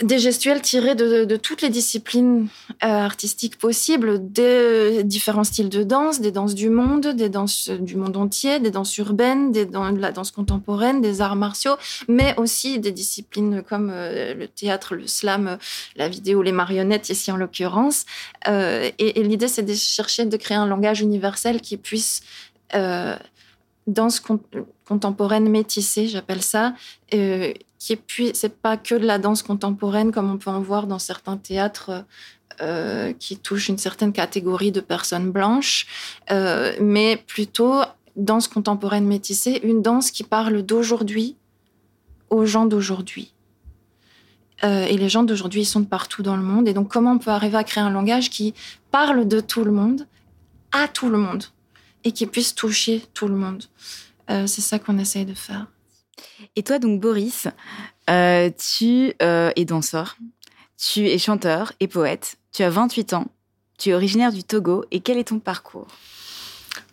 des 0.02 0.19
gestuels 0.19 0.61
tirés 0.62 0.94
de, 0.94 1.37
toutes 1.37 1.62
les 1.62 1.69
disciplines 1.69 2.49
euh, 2.82 2.87
artistiques 2.87 3.58
possibles, 3.58 4.32
des 4.32 5.02
différents 5.05 5.44
styles 5.44 5.69
de 5.69 5.82
danse, 5.82 6.20
des 6.20 6.32
danses 6.32 6.55
du 6.55 6.70
monde, 6.70 7.08
des 7.08 7.29
danses 7.29 7.69
du 7.69 7.96
monde 7.96 8.17
entier, 8.17 8.58
des 8.58 8.70
danses 8.70 8.96
urbaines, 8.99 9.52
des 9.52 9.67
de 9.67 10.00
la 10.00 10.12
danse 10.12 10.31
contemporaine, 10.31 11.00
des 11.00 11.20
arts 11.20 11.37
martiaux, 11.37 11.76
mais 12.08 12.34
aussi 12.37 12.79
des 12.79 12.93
disciplines 12.93 13.62
comme 13.62 13.90
euh, 13.93 14.34
le 14.34 14.49
théâtre, 14.49 14.94
le 14.94 15.06
slam, 15.06 15.58
la 15.96 16.08
vidéo, 16.08 16.43
les 16.43 16.52
marionnettes 16.52 17.08
ici 17.08 17.31
en 17.31 17.37
l'occurrence. 17.37 18.05
Euh, 18.49 18.90
et, 18.99 19.23
l'idée, 19.23 19.49
c'est 19.49 19.62
de 19.62 19.75
chercher 19.75 20.25
de 20.26 20.37
créer 20.37 20.56
un 20.56 20.67
langage 20.67 21.00
universel 21.00 21.61
qui 21.61 21.76
puisse 21.76 22.23
danse 23.87 24.21
contemporaine 24.92 25.49
métissée, 25.49 26.06
j'appelle 26.06 26.42
ça, 26.42 26.75
qui 27.11 27.16
est 27.16 27.96
puis 28.06 28.30
c'est 28.34 28.61
pas 28.61 28.76
que 28.76 28.94
de 28.94 29.06
la 29.06 29.18
danse 29.18 29.42
contemporaine 29.42 30.12
comme 30.12 30.30
on 30.30 30.38
peut 30.38 30.50
en 30.50 30.61
voir 30.61 30.87
dans 30.87 30.99
certains 30.99 31.37
théâtres 31.37 32.04
euh, 32.61 33.12
qui 33.18 33.38
touchent 33.38 33.68
une 33.68 33.78
certaine 33.78 34.12
catégorie 34.12 34.72
de 34.72 34.80
personnes 34.80 35.30
blanches, 35.30 35.87
euh, 36.30 36.72
mais 36.80 37.16
plutôt 37.16 37.80
danse 38.16 38.46
contemporaine 38.49 39.06
métissée, 39.06 39.61
une 39.62 39.80
danse 39.80 40.11
qui 40.11 40.22
parle 40.22 40.62
d'aujourd'hui 40.62 41.37
aux 42.28 42.44
gens 42.44 42.66
d'aujourd'hui. 42.66 43.32
Euh, 44.64 44.84
et 44.84 44.96
les 44.96 45.08
gens 45.08 45.22
d'aujourd'hui, 45.22 45.62
ils 45.62 45.72
sont 45.75 45.80
de 45.80 45.87
partout 45.87 46.22
dans 46.22 46.37
le 46.37 46.42
monde. 46.42 46.68
Et 46.68 46.75
donc, 46.75 46.88
comment 46.88 47.12
on 47.12 47.18
peut 47.18 47.30
arriver 47.30 47.56
à 47.56 47.64
créer 47.64 47.82
un 47.82 47.90
langage 47.90 48.28
qui 48.30 48.54
parle 48.90 49.26
de 49.26 49.40
tout 49.40 49.64
le 49.64 49.72
monde, 49.72 50.06
à 50.72 50.88
tout 50.88 51.08
le 51.08 51.18
monde, 51.18 51.44
et 52.04 52.12
qui 52.12 52.26
puisse 52.26 52.54
toucher 52.54 53.02
tout 53.14 53.28
le 53.28 53.34
monde? 53.34 53.64
C'est 54.29 54.61
ça 54.61 54.79
qu'on 54.79 54.99
essaye 54.99 55.26
de 55.26 55.35
faire. 55.35 55.67
Et 56.57 56.62
toi, 56.62 56.79
donc, 56.79 57.00
Boris, 57.00 57.49
euh, 58.11 58.50
tu 58.50 59.14
euh, 59.23 59.50
es 59.57 59.64
danseur, 59.64 60.17
tu 60.76 61.09
es 61.09 61.19
chanteur 61.19 61.73
et 61.81 61.88
poète, 61.88 62.37
tu 62.52 62.62
as 62.62 62.71
28 62.71 63.14
ans, 63.14 63.26
tu 63.79 63.91
es 63.91 63.95
originaire 63.95 64.33
du 64.33 64.45
Togo. 64.45 64.85
Et 64.91 65.00
quel 65.00 65.19
est 65.19 65.29
ton 65.29 65.38
parcours? 65.38 65.88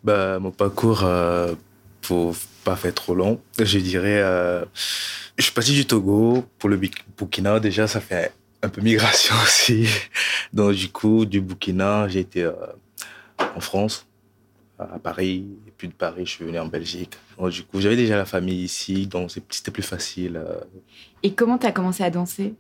Bah, 0.04 0.40
Mon 0.40 0.52
parcours, 0.52 1.04
euh, 1.04 1.56
pour 2.02 2.36
pas 2.64 2.76
faire 2.76 2.94
trop 2.94 3.16
long, 3.16 3.42
je 3.58 3.80
dirais, 3.80 4.22
euh, 4.22 4.64
je 5.38 5.44
suis 5.44 5.54
parti 5.54 5.74
du 5.74 5.86
Togo 5.86 6.46
pour 6.58 6.70
le 6.70 6.80
Burkina. 7.18 7.60
Déjà, 7.60 7.88
ça 7.88 8.00
fait 8.00 8.32
un 8.62 8.70
peu 8.70 8.82
migration 8.82 9.36
aussi. 9.44 9.88
Donc, 10.54 10.74
du 10.74 10.90
coup, 10.90 11.26
du 11.26 11.42
Burkina, 11.42 12.08
j'ai 12.08 12.20
été 12.20 12.50
en 13.56 13.60
France 13.60 14.06
à 14.78 15.00
Paris. 15.00 15.46
Puis 15.80 15.88
de 15.88 15.94
Paris, 15.94 16.26
je 16.26 16.32
suis 16.32 16.44
venu 16.44 16.60
en 16.60 16.66
Belgique. 16.66 17.18
du 17.40 17.64
coup, 17.64 17.80
j'avais 17.80 17.96
déjà 17.96 18.18
la 18.18 18.26
famille 18.26 18.64
ici, 18.64 19.08
donc 19.08 19.32
c'était 19.50 19.72
plus 19.72 19.82
facile. 19.82 20.36
Euh. 20.36 20.60
Et 21.24 21.32
comment 21.34 21.58
tu 21.58 21.68
as 21.68 21.72
commencé 21.72 22.04
à 22.04 22.10
danser? 22.10 22.54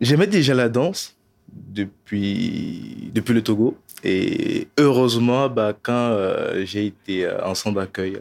J'aimais 0.00 0.26
déjà 0.26 0.54
la 0.54 0.70
danse 0.70 1.14
depuis, 1.52 3.10
depuis 3.14 3.34
le 3.34 3.42
Togo. 3.42 3.76
Et 4.02 4.68
heureusement, 4.78 5.50
bah, 5.50 5.74
quand 5.82 5.92
euh, 5.92 6.64
j'ai 6.64 6.86
été 6.86 7.26
euh, 7.26 7.44
en 7.44 7.54
centre 7.54 7.78
d'accueil 7.78 8.18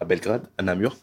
à 0.00 0.06
Belgrade, 0.06 0.44
à 0.56 0.62
Namur, 0.62 0.96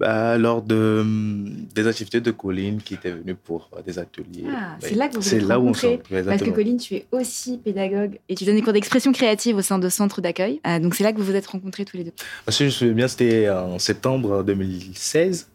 bah, 0.00 0.36
Lors 0.38 0.62
de, 0.62 0.98
hum, 1.02 1.66
des 1.74 1.86
activités 1.86 2.20
de 2.20 2.30
Colline 2.32 2.80
qui 2.82 2.94
était 2.94 3.10
venue 3.12 3.34
pour 3.36 3.70
euh, 3.76 3.82
des 3.82 3.98
ateliers. 3.98 4.44
Ah, 4.48 4.76
Ouais. 4.82 4.88
c'est 4.88 4.94
là 4.96 5.08
que 5.08 5.14
vous 5.14 5.22
C'est 5.22 5.36
êtes 5.36 5.42
là 5.46 5.60
où 5.60 5.68
on 5.68 5.72
Parce 5.72 6.42
que. 6.42 6.50
Colline, 6.50 6.78
tu 6.78 6.94
es 6.96 7.06
aussi 7.12 7.58
pédagogue 7.58 8.18
et 8.28 8.34
tu 8.34 8.44
donnes 8.44 8.56
des 8.56 8.62
cours 8.62 8.72
d'expression 8.72 9.12
créative 9.12 9.56
au 9.56 9.62
sein 9.62 9.78
de 9.78 9.88
centres 9.88 10.20
d'accueil. 10.20 10.60
Euh, 10.66 10.78
donc 10.80 10.94
c'est 10.96 11.04
là 11.04 11.12
que 11.12 11.18
vous 11.18 11.24
vous 11.24 11.36
êtes 11.36 11.46
rencontrés 11.46 11.84
tous 11.84 11.96
les 11.98 12.04
deux. 12.04 12.12
Parce 12.44 12.58
que 12.58 12.64
je 12.64 12.66
me 12.66 12.70
souviens 12.70 12.94
bien, 12.94 13.08
c'était 13.08 13.48
en 13.50 13.78
septembre 13.78 14.42
2016. 14.42 15.48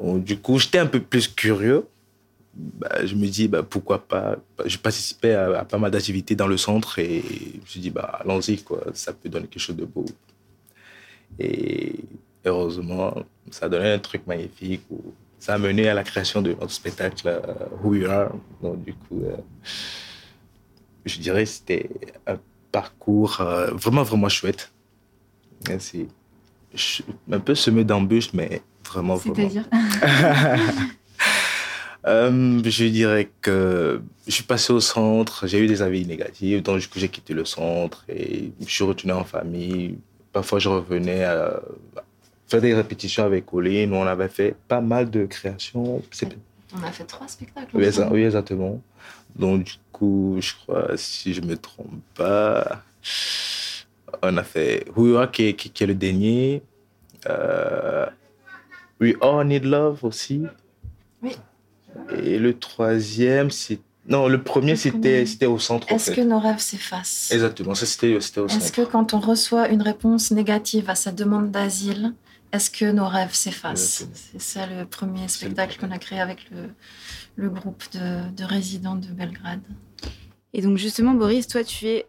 Bon, 0.00 0.16
du 0.16 0.38
coup, 0.38 0.58
j'étais 0.58 0.78
un 0.78 0.86
peu 0.86 1.00
plus 1.00 1.28
curieux. 1.28 1.84
Bah, 2.54 3.06
je 3.06 3.14
me 3.14 3.26
dis, 3.28 3.46
bah, 3.46 3.62
pourquoi 3.62 4.06
pas. 4.08 4.36
Bah, 4.58 4.64
Je 4.66 4.76
participais 4.78 5.34
à, 5.34 5.60
à 5.60 5.64
pas 5.64 5.78
mal 5.78 5.90
d'activités 5.90 6.34
dans 6.34 6.48
le 6.48 6.56
centre 6.56 6.98
et 6.98 7.22
je 7.54 7.60
me 7.60 7.66
suis 7.66 7.80
dit, 7.80 7.90
bah, 7.90 8.18
allons-y, 8.24 8.62
quoi. 8.62 8.82
Ça 8.94 9.12
peut 9.12 9.28
donner 9.28 9.46
quelque 9.46 9.62
chose 9.62 9.76
de 9.76 9.84
beau. 9.84 10.04
Et 11.38 11.94
heureusement, 12.44 13.14
ça 13.50 13.66
a 13.66 13.68
donné 13.68 13.90
un 13.92 13.98
truc 13.98 14.26
magnifique. 14.26 14.82
où 14.90 15.00
ça 15.38 15.54
a 15.54 15.58
mené 15.58 15.88
à 15.88 15.94
la 15.94 16.04
création 16.04 16.42
de 16.42 16.50
notre 16.50 16.70
spectacle 16.70 17.26
euh, 17.26 17.40
Who 17.82 17.90
We 17.92 18.04
Are. 18.08 18.30
Donc, 18.62 18.84
du 18.84 18.92
coup, 18.92 19.22
euh, 19.24 19.36
je 21.06 21.18
dirais 21.18 21.44
que 21.44 21.50
c'était 21.50 21.88
un 22.26 22.36
parcours 22.72 23.40
euh, 23.40 23.70
vraiment, 23.72 24.02
vraiment 24.02 24.28
chouette. 24.28 24.70
Et 25.70 25.78
C'est 25.78 26.06
je- 26.74 27.02
un 27.32 27.40
peu 27.40 27.54
semé 27.54 27.84
d'embûches, 27.84 28.32
mais 28.34 28.60
vraiment, 28.84 29.16
vraiment. 29.16 29.34
C'est-à-dire? 29.36 29.64
Euh, 32.06 32.62
je 32.64 32.84
dirais 32.86 33.30
que 33.42 34.00
je 34.26 34.32
suis 34.32 34.42
passé 34.44 34.72
au 34.72 34.80
centre, 34.80 35.46
j'ai 35.46 35.58
eu 35.58 35.66
des 35.66 35.82
avis 35.82 36.06
négatifs, 36.06 36.62
donc 36.62 36.78
du 36.80 36.88
coup 36.88 36.98
j'ai 36.98 37.10
quitté 37.10 37.34
le 37.34 37.44
centre 37.44 38.06
et 38.08 38.52
je 38.58 38.72
suis 38.72 38.84
retourné 38.84 39.12
en 39.12 39.22
famille. 39.24 39.98
Parfois 40.32 40.58
je 40.60 40.70
revenais 40.70 41.24
à 41.24 41.60
faire 42.50 42.60
des 42.60 42.74
répétitions 42.74 43.24
avec 43.24 43.46
Colline, 43.46 43.92
on 43.94 44.02
avait 44.06 44.28
fait 44.28 44.54
pas 44.68 44.80
mal 44.80 45.10
de 45.10 45.24
créations. 45.26 46.02
On 46.74 46.82
a 46.82 46.92
fait 46.92 47.04
trois 47.04 47.28
spectacles. 47.28 47.68
Oui, 47.74 48.22
exactement. 48.24 48.80
Donc 49.36 49.64
du 49.64 49.72
coup, 49.92 50.36
je 50.40 50.52
crois, 50.54 50.96
si 50.96 51.32
je 51.32 51.40
me 51.40 51.56
trompe 51.56 52.00
pas, 52.14 52.82
on 54.22 54.36
a 54.36 54.42
fait 54.42 54.84
Huya 54.96 55.26
qui, 55.28 55.44
est- 55.46 55.54
qui, 55.54 55.70
qui 55.70 55.84
est 55.84 55.86
le 55.86 55.94
dernier. 55.94 56.62
Euh, 57.28 58.06
We 59.00 59.14
All 59.20 59.46
Need 59.46 59.64
Love 59.64 60.04
aussi. 60.04 60.42
Oui. 61.22 61.36
Et 62.16 62.38
le 62.38 62.58
troisième, 62.58 63.50
c'est. 63.50 63.78
Non, 64.08 64.26
le 64.28 64.42
premier, 64.42 64.74
c'était 64.76 65.24
c'était 65.26 65.46
au 65.46 65.58
centre. 65.58 65.92
en 65.92 65.96
Est-ce 65.96 66.10
fait. 66.10 66.16
que 66.22 66.26
nos 66.26 66.38
rêves 66.40 66.58
s'effacent? 66.58 67.30
Exactement, 67.32 67.74
ça 67.74 67.86
c'était 67.86 68.14
au 68.14 68.18
Est-ce 68.18 68.32
centre. 68.32 68.72
que 68.72 68.82
quand 68.82 69.14
on 69.14 69.20
reçoit 69.20 69.68
une 69.68 69.82
réponse 69.82 70.30
négative 70.32 70.88
à 70.90 70.94
sa 70.94 71.12
demande 71.12 71.50
d'asile, 71.50 72.14
est-ce 72.52 72.70
que 72.70 72.90
nos 72.90 73.06
rêves 73.06 73.34
s'effacent. 73.34 74.06
C'est 74.14 74.40
ça 74.40 74.66
le 74.66 74.84
premier 74.84 75.28
spectacle 75.28 75.78
qu'on 75.78 75.90
a 75.90 75.98
créé 75.98 76.20
avec 76.20 76.50
le, 76.50 76.70
le 77.36 77.50
groupe 77.50 77.82
de, 77.92 78.30
de 78.30 78.44
résidents 78.44 78.96
de 78.96 79.06
Belgrade. 79.06 79.60
Et 80.52 80.62
donc 80.62 80.76
justement, 80.78 81.14
Boris, 81.14 81.46
toi, 81.46 81.62
tu 81.62 81.86
es 81.86 82.06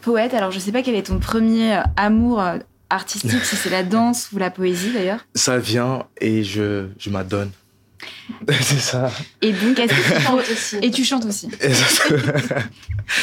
poète. 0.00 0.34
Alors 0.34 0.50
je 0.50 0.58
sais 0.58 0.72
pas 0.72 0.82
quel 0.82 0.94
est 0.94 1.06
ton 1.06 1.18
premier 1.18 1.80
amour 1.96 2.40
euh, 2.40 2.58
artistique, 2.90 3.44
si 3.44 3.56
c'est 3.56 3.70
la 3.70 3.82
danse 3.82 4.30
ou 4.32 4.38
la 4.38 4.50
poésie 4.50 4.92
d'ailleurs. 4.92 5.26
Ça 5.34 5.58
vient 5.58 6.06
et 6.20 6.42
je, 6.42 6.88
je 6.98 7.10
m'adonne. 7.10 7.50
c'est 8.48 8.78
ça. 8.78 9.10
Et 9.40 9.52
donc, 9.52 9.78
est-ce 9.78 9.92
que 9.94 10.14
tu 10.14 10.20
Chante 10.22 10.40
aussi. 10.50 10.76
Et 10.82 10.90
tu 10.90 11.04
chantes 11.04 11.24
aussi. 11.24 11.48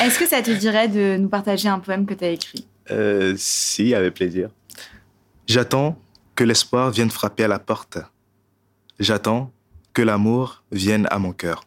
Est-ce 0.02 0.20
que 0.20 0.28
ça 0.28 0.42
te 0.42 0.52
dirait 0.52 0.88
de 0.88 1.18
nous 1.18 1.30
partager 1.30 1.70
un 1.70 1.80
poème 1.80 2.06
que 2.06 2.14
tu 2.14 2.24
as 2.26 2.30
écrit? 2.30 2.66
Euh, 2.90 3.34
si, 3.38 3.94
avec 3.94 4.16
plaisir. 4.16 4.50
J'attends 5.48 5.98
que 6.36 6.44
l'espoir 6.44 6.92
vienne 6.92 7.12
frapper 7.12 7.44
à 7.44 7.48
la 7.48 7.60
porte. 7.60 8.00
J'attends 9.00 9.52
que 9.94 10.02
l'amour 10.02 10.64
vienne 10.72 11.08
à 11.12 11.20
mon 11.20 11.34
cœur. 11.34 11.66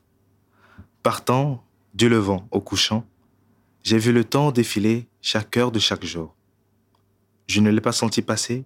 Partant 1.02 1.64
du 1.94 2.08
levant 2.08 2.48
au 2.50 2.60
couchant, 2.60 3.06
j'ai 3.82 3.98
vu 3.98 4.12
le 4.12 4.24
temps 4.24 4.50
défiler 4.50 5.08
chaque 5.22 5.56
heure 5.56 5.70
de 5.70 5.78
chaque 5.78 6.04
jour. 6.04 6.34
Je 7.46 7.60
ne 7.60 7.70
l'ai 7.70 7.80
pas 7.80 7.92
senti 7.92 8.22
passer, 8.22 8.64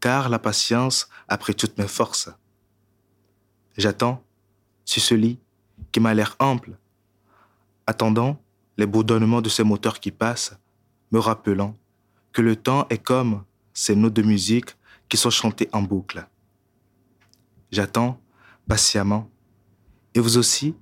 car 0.00 0.28
la 0.28 0.38
patience 0.38 1.08
a 1.28 1.38
pris 1.38 1.54
toutes 1.54 1.78
mes 1.78 1.88
forces. 1.88 2.28
J'attends 3.78 4.22
sur 4.84 5.02
ce 5.02 5.14
lit 5.14 5.38
qui 5.90 6.00
m'a 6.00 6.12
l'air 6.12 6.36
ample, 6.38 6.76
attendant 7.86 8.38
les 8.76 8.86
bourdonnements 8.86 9.40
de 9.40 9.48
ces 9.48 9.64
moteurs 9.64 10.00
qui 10.00 10.10
passent, 10.10 10.58
me 11.10 11.18
rappelant 11.18 11.76
que 12.32 12.42
le 12.42 12.56
temps 12.56 12.86
est 12.90 12.98
comme 12.98 13.44
ces 13.72 13.96
notes 13.96 14.12
de 14.12 14.22
musique 14.22 14.76
qui 15.08 15.16
sont 15.16 15.30
chantées 15.30 15.68
en 15.72 15.82
boucle. 15.82 16.26
J'attends 17.70 18.20
patiemment. 18.68 19.30
Et 20.14 20.20
vous 20.20 20.36
aussi, 20.38 20.74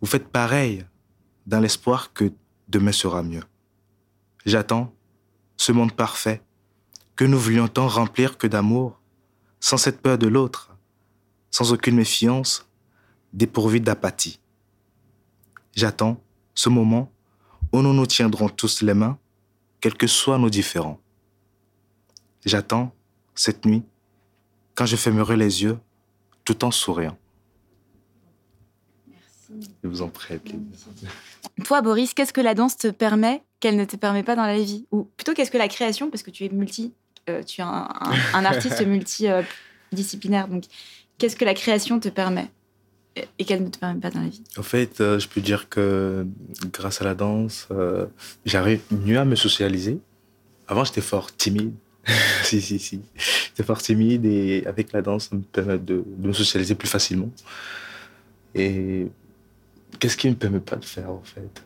vous 0.00 0.06
faites 0.06 0.28
pareil 0.28 0.86
dans 1.46 1.60
l'espoir 1.60 2.12
que 2.12 2.32
demain 2.68 2.92
sera 2.92 3.22
mieux. 3.22 3.44
J'attends 4.46 4.94
ce 5.56 5.72
monde 5.72 5.92
parfait 5.92 6.42
que 7.16 7.24
nous 7.24 7.38
voulions 7.38 7.68
tant 7.68 7.88
remplir 7.88 8.38
que 8.38 8.46
d'amour, 8.46 8.98
sans 9.60 9.76
cette 9.76 10.00
peur 10.00 10.16
de 10.16 10.26
l'autre, 10.26 10.74
sans 11.50 11.72
aucune 11.72 11.96
méfiance, 11.96 12.66
dépourvu 13.34 13.80
d'apathie. 13.80 14.40
J'attends 15.74 16.22
ce 16.54 16.68
moment 16.70 17.12
où 17.72 17.82
nous 17.82 17.92
nous 17.92 18.06
tiendrons 18.06 18.48
tous 18.48 18.80
les 18.80 18.94
mains, 18.94 19.18
quels 19.80 19.94
que 19.94 20.06
soient 20.06 20.38
nos 20.38 20.50
différends. 20.50 20.98
J'attends 22.44 22.94
cette 23.34 23.64
nuit 23.64 23.82
quand 24.74 24.86
je 24.86 24.96
fermerai 24.96 25.36
les 25.36 25.62
yeux 25.62 25.78
tout 26.44 26.64
en 26.64 26.70
souriant. 26.70 27.16
Je 29.82 29.88
vous 29.88 30.02
en 30.02 30.08
prie. 30.08 30.38
Toi, 31.64 31.82
Boris, 31.82 32.14
qu'est-ce 32.14 32.32
que 32.32 32.40
la 32.40 32.54
danse 32.54 32.76
te 32.76 32.88
permet 32.88 33.42
qu'elle 33.60 33.76
ne 33.76 33.84
te 33.84 33.96
permet 33.96 34.22
pas 34.22 34.36
dans 34.36 34.46
la 34.46 34.58
vie? 34.58 34.86
Ou 34.90 35.04
plutôt, 35.04 35.34
qu'est-ce 35.34 35.50
que 35.50 35.58
la 35.58 35.68
création, 35.68 36.10
parce 36.10 36.22
que 36.22 36.30
tu 36.30 36.44
es 36.44 36.48
multi, 36.48 36.94
euh, 37.28 37.42
tu 37.42 37.60
es 37.60 37.64
un, 37.64 37.88
un- 38.00 38.16
un 38.32 38.44
artiste 38.44 38.80
multidisciplinaire, 38.86 40.48
donc 40.48 40.64
qu'est-ce 41.18 41.36
que 41.36 41.44
la 41.44 41.54
création 41.54 42.00
te 42.00 42.08
permet 42.08 42.50
et- 43.16 43.24
et 43.38 43.44
qu'elle 43.44 43.62
ne 43.64 43.68
te 43.68 43.78
permet 43.78 44.00
pas 44.00 44.10
dans 44.10 44.20
la 44.22 44.28
vie? 44.28 44.42
En 44.56 44.62
fait, 44.62 45.00
euh, 45.00 45.18
je 45.18 45.28
peux 45.28 45.40
dire 45.40 45.68
que 45.68 46.26
grâce 46.72 47.00
à 47.02 47.04
la 47.04 47.14
danse, 47.14 47.68
euh, 47.70 48.06
j'arrive 48.46 48.80
mieux 48.90 49.18
à 49.18 49.24
me 49.24 49.36
socialiser. 49.36 49.98
Avant, 50.68 50.84
j'étais 50.84 51.00
fort 51.00 51.34
timide. 51.36 51.74
si, 52.42 52.60
si, 52.60 52.78
si. 52.78 53.00
J'étais 53.16 53.62
fort 53.62 53.80
timide 53.80 54.24
et 54.24 54.64
avec 54.66 54.92
la 54.92 55.02
danse, 55.02 55.28
ça 55.28 55.36
me 55.36 55.42
permet 55.42 55.78
de, 55.78 56.04
de 56.06 56.28
me 56.28 56.32
socialiser 56.32 56.74
plus 56.74 56.88
facilement. 56.88 57.30
Et 58.54 59.06
qu'est-ce 59.98 60.16
qui 60.16 60.26
ne 60.26 60.32
me 60.32 60.38
permet 60.38 60.60
pas 60.60 60.76
de 60.76 60.84
faire, 60.84 61.10
en 61.10 61.22
fait? 61.22 61.62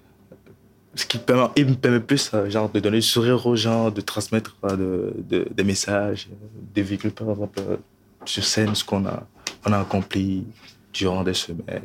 Ce 0.96 1.06
qui 1.06 1.18
me 1.18 1.74
permet, 1.74 2.00
plus 2.00 2.30
euh, 2.34 2.48
genre, 2.48 2.70
de 2.70 2.78
donner 2.78 2.98
le 2.98 3.02
sourire 3.02 3.44
aux 3.46 3.56
gens, 3.56 3.90
de 3.90 4.00
transmettre 4.00 4.56
euh, 4.64 4.76
de- 4.76 5.14
de- 5.28 5.48
des 5.52 5.64
messages, 5.64 6.28
des 6.72 6.82
véhicules, 6.82 7.10
par 7.10 7.30
exemple, 7.30 7.60
euh, 7.60 7.76
sur 8.24 8.44
scène, 8.44 8.74
ce 8.74 8.84
qu'on 8.84 9.04
a, 9.06 9.26
on 9.66 9.72
a 9.72 9.80
accompli 9.80 10.44
durant 10.92 11.24
des 11.24 11.34
semaines. 11.34 11.82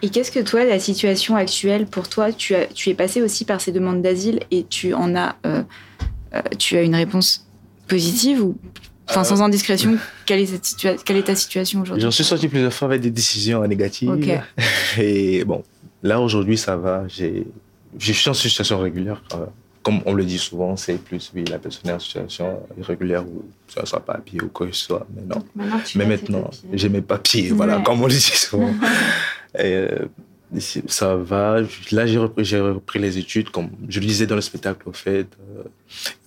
Et 0.00 0.08
qu'est-ce 0.08 0.30
que 0.30 0.40
toi, 0.40 0.64
la 0.64 0.78
situation 0.78 1.36
actuelle 1.36 1.86
pour 1.86 2.08
toi, 2.08 2.32
tu, 2.32 2.54
es 2.54 2.94
passé 2.94 3.20
aussi 3.20 3.44
par 3.44 3.60
ces 3.60 3.72
demandes 3.72 4.00
d'asile 4.00 4.40
et 4.50 4.64
tu 4.64 4.94
en 4.94 5.14
as, 5.16 5.36
tu 6.56 6.76
as 6.76 6.82
une 6.82 6.94
réponse? 6.94 7.47
Positive 7.88 8.42
ou, 8.44 8.56
enfin, 9.08 9.24
sans 9.24 9.42
indiscrétion, 9.42 9.96
quelle 10.26 10.40
est, 10.40 10.46
cette 10.46 11.04
quelle 11.04 11.16
est 11.16 11.22
ta 11.22 11.34
situation 11.34 11.80
aujourd'hui? 11.82 12.02
J'en 12.02 12.10
suis 12.10 12.24
sorti 12.24 12.48
plusieurs 12.48 12.72
fois 12.72 12.86
avec 12.88 13.00
des 13.00 13.10
décisions 13.10 13.66
négatives. 13.66 14.12
Et 14.98 15.44
bon, 15.44 15.62
là 16.02 16.20
aujourd'hui, 16.20 16.56
ça 16.58 16.76
va. 16.76 17.04
J'ai, 17.08 17.46
je 17.98 18.12
suis 18.12 18.28
en 18.30 18.34
situation 18.34 18.78
régulière. 18.78 19.22
euh, 19.34 19.46
Comme 19.82 20.00
on 20.06 20.12
le 20.12 20.24
dit 20.24 20.38
souvent, 20.38 20.76
c'est 20.76 20.98
plus 21.02 21.32
oui, 21.34 21.44
la 21.50 21.58
personne 21.58 21.90
est 21.90 21.94
en 21.94 21.98
situation 21.98 22.60
irrégulière 22.78 23.24
ou 23.26 23.42
ça 23.66 23.86
soit 23.86 24.00
papier 24.04 24.40
ou 24.42 24.48
quoi 24.48 24.66
que 24.66 24.74
ce 24.76 24.84
soit. 24.84 25.06
Mais 25.14 25.22
non. 25.22 25.42
Maintenant, 25.54 25.80
Mais 25.96 26.06
maintenant, 26.06 26.50
j'ai 26.72 26.88
mes 26.90 27.00
papiers, 27.00 27.50
voilà, 27.50 27.78
Ouais. 27.78 27.82
comme 27.82 28.02
on 28.02 28.06
le 28.06 28.12
dit 28.12 28.20
souvent. 28.20 28.70
Et, 29.58 29.62
euh, 29.64 29.88
ça 30.86 31.16
va. 31.16 31.60
Là, 31.92 32.06
j'ai 32.06 32.18
repris, 32.18 32.56
repris 32.56 32.98
les 32.98 33.18
études, 33.18 33.50
comme 33.50 33.70
je 33.88 34.00
le 34.00 34.06
disais 34.06 34.26
dans 34.26 34.34
le 34.34 34.40
spectacle, 34.40 34.88
au 34.88 34.92
fait, 34.92 35.26
euh, 35.56 35.62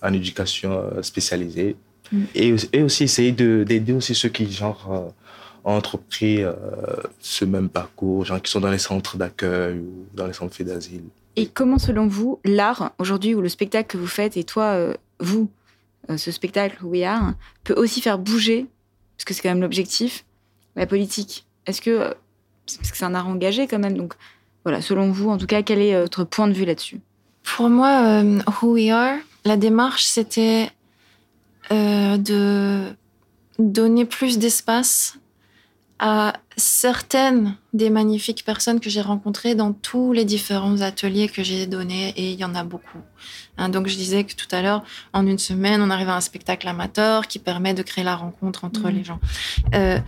en 0.02 0.12
éducation 0.12 0.72
euh, 0.72 1.02
spécialisée. 1.02 1.76
Mm. 2.12 2.22
Et, 2.34 2.54
et 2.72 2.82
aussi 2.82 3.04
essayer 3.04 3.32
de- 3.32 3.64
d'aider 3.64 3.92
aussi 3.92 4.14
ceux 4.14 4.28
qui, 4.28 4.50
genre, 4.50 4.88
euh, 4.90 5.10
ont 5.64 5.74
entrepris 5.76 6.42
euh, 6.42 6.52
ce 7.20 7.44
même 7.44 7.68
parcours, 7.68 8.24
genre 8.24 8.40
qui 8.40 8.50
sont 8.50 8.60
dans 8.60 8.70
les 8.70 8.78
centres 8.78 9.16
d'accueil 9.16 9.78
ou 9.78 10.06
dans 10.14 10.26
les 10.26 10.32
centres 10.32 10.54
faits 10.54 10.66
d'asile. 10.66 11.04
Et 11.36 11.46
comment, 11.46 11.78
selon 11.78 12.06
vous, 12.06 12.40
l'art, 12.44 12.92
aujourd'hui, 12.98 13.34
ou 13.34 13.40
le 13.40 13.48
spectacle 13.48 13.88
que 13.92 13.98
vous 13.98 14.06
faites, 14.06 14.36
et 14.36 14.44
toi, 14.44 14.92
vous, 15.18 15.50
ce 16.14 16.30
spectacle 16.30 16.84
We 16.84 17.04
Are, 17.04 17.32
peut 17.64 17.74
aussi 17.74 18.02
faire 18.02 18.18
bouger, 18.18 18.66
parce 19.16 19.24
que 19.24 19.32
c'est 19.32 19.40
quand 19.40 19.48
même 19.48 19.62
l'objectif, 19.62 20.26
la 20.76 20.86
politique? 20.86 21.46
Est-ce 21.66 21.80
que. 21.80 22.12
Parce 22.66 22.90
que 22.90 22.96
c'est 22.96 23.04
un 23.04 23.14
art 23.14 23.28
engagé 23.28 23.66
quand 23.66 23.78
même, 23.78 23.96
donc 23.96 24.14
voilà, 24.64 24.80
selon 24.80 25.10
vous, 25.10 25.28
en 25.30 25.38
tout 25.38 25.46
cas, 25.46 25.62
quel 25.62 25.80
est 25.80 25.94
euh, 25.94 26.02
votre 26.02 26.24
point 26.24 26.46
de 26.46 26.52
vue 26.52 26.64
là-dessus? 26.64 27.00
Pour 27.42 27.68
moi, 27.68 28.02
euh, 28.04 28.40
Who 28.62 28.72
We 28.74 28.90
Are, 28.90 29.16
la 29.44 29.56
démarche, 29.56 30.04
c'était 30.04 30.70
euh, 31.72 32.16
de 32.16 32.84
donner 33.58 34.04
plus 34.04 34.38
d'espace 34.38 35.18
à 35.98 36.34
certaines 36.56 37.56
des 37.72 37.88
magnifiques 37.90 38.44
personnes 38.44 38.80
que 38.80 38.90
j'ai 38.90 39.00
rencontrées 39.00 39.54
dans 39.54 39.72
tous 39.72 40.12
les 40.12 40.24
différents 40.24 40.80
ateliers 40.80 41.28
que 41.28 41.42
j'ai 41.42 41.66
donnés, 41.66 42.12
et 42.16 42.32
il 42.32 42.38
y 42.38 42.44
en 42.44 42.54
a 42.54 42.64
beaucoup. 42.64 42.98
Hein, 43.56 43.68
donc 43.68 43.86
je 43.88 43.96
disais 43.96 44.24
que 44.24 44.34
tout 44.34 44.48
à 44.50 44.62
l'heure, 44.62 44.82
en 45.12 45.26
une 45.26 45.38
semaine, 45.38 45.80
on 45.82 45.90
arrive 45.90 46.08
à 46.08 46.16
un 46.16 46.20
spectacle 46.20 46.66
amateur 46.66 47.26
qui 47.28 47.38
permet 47.38 47.74
de 47.74 47.82
créer 47.82 48.04
la 48.04 48.16
rencontre 48.16 48.64
entre 48.64 48.88
Mhm. 48.88 48.96
les 48.96 49.04
gens. 49.04 49.20
Euh, 49.74 49.98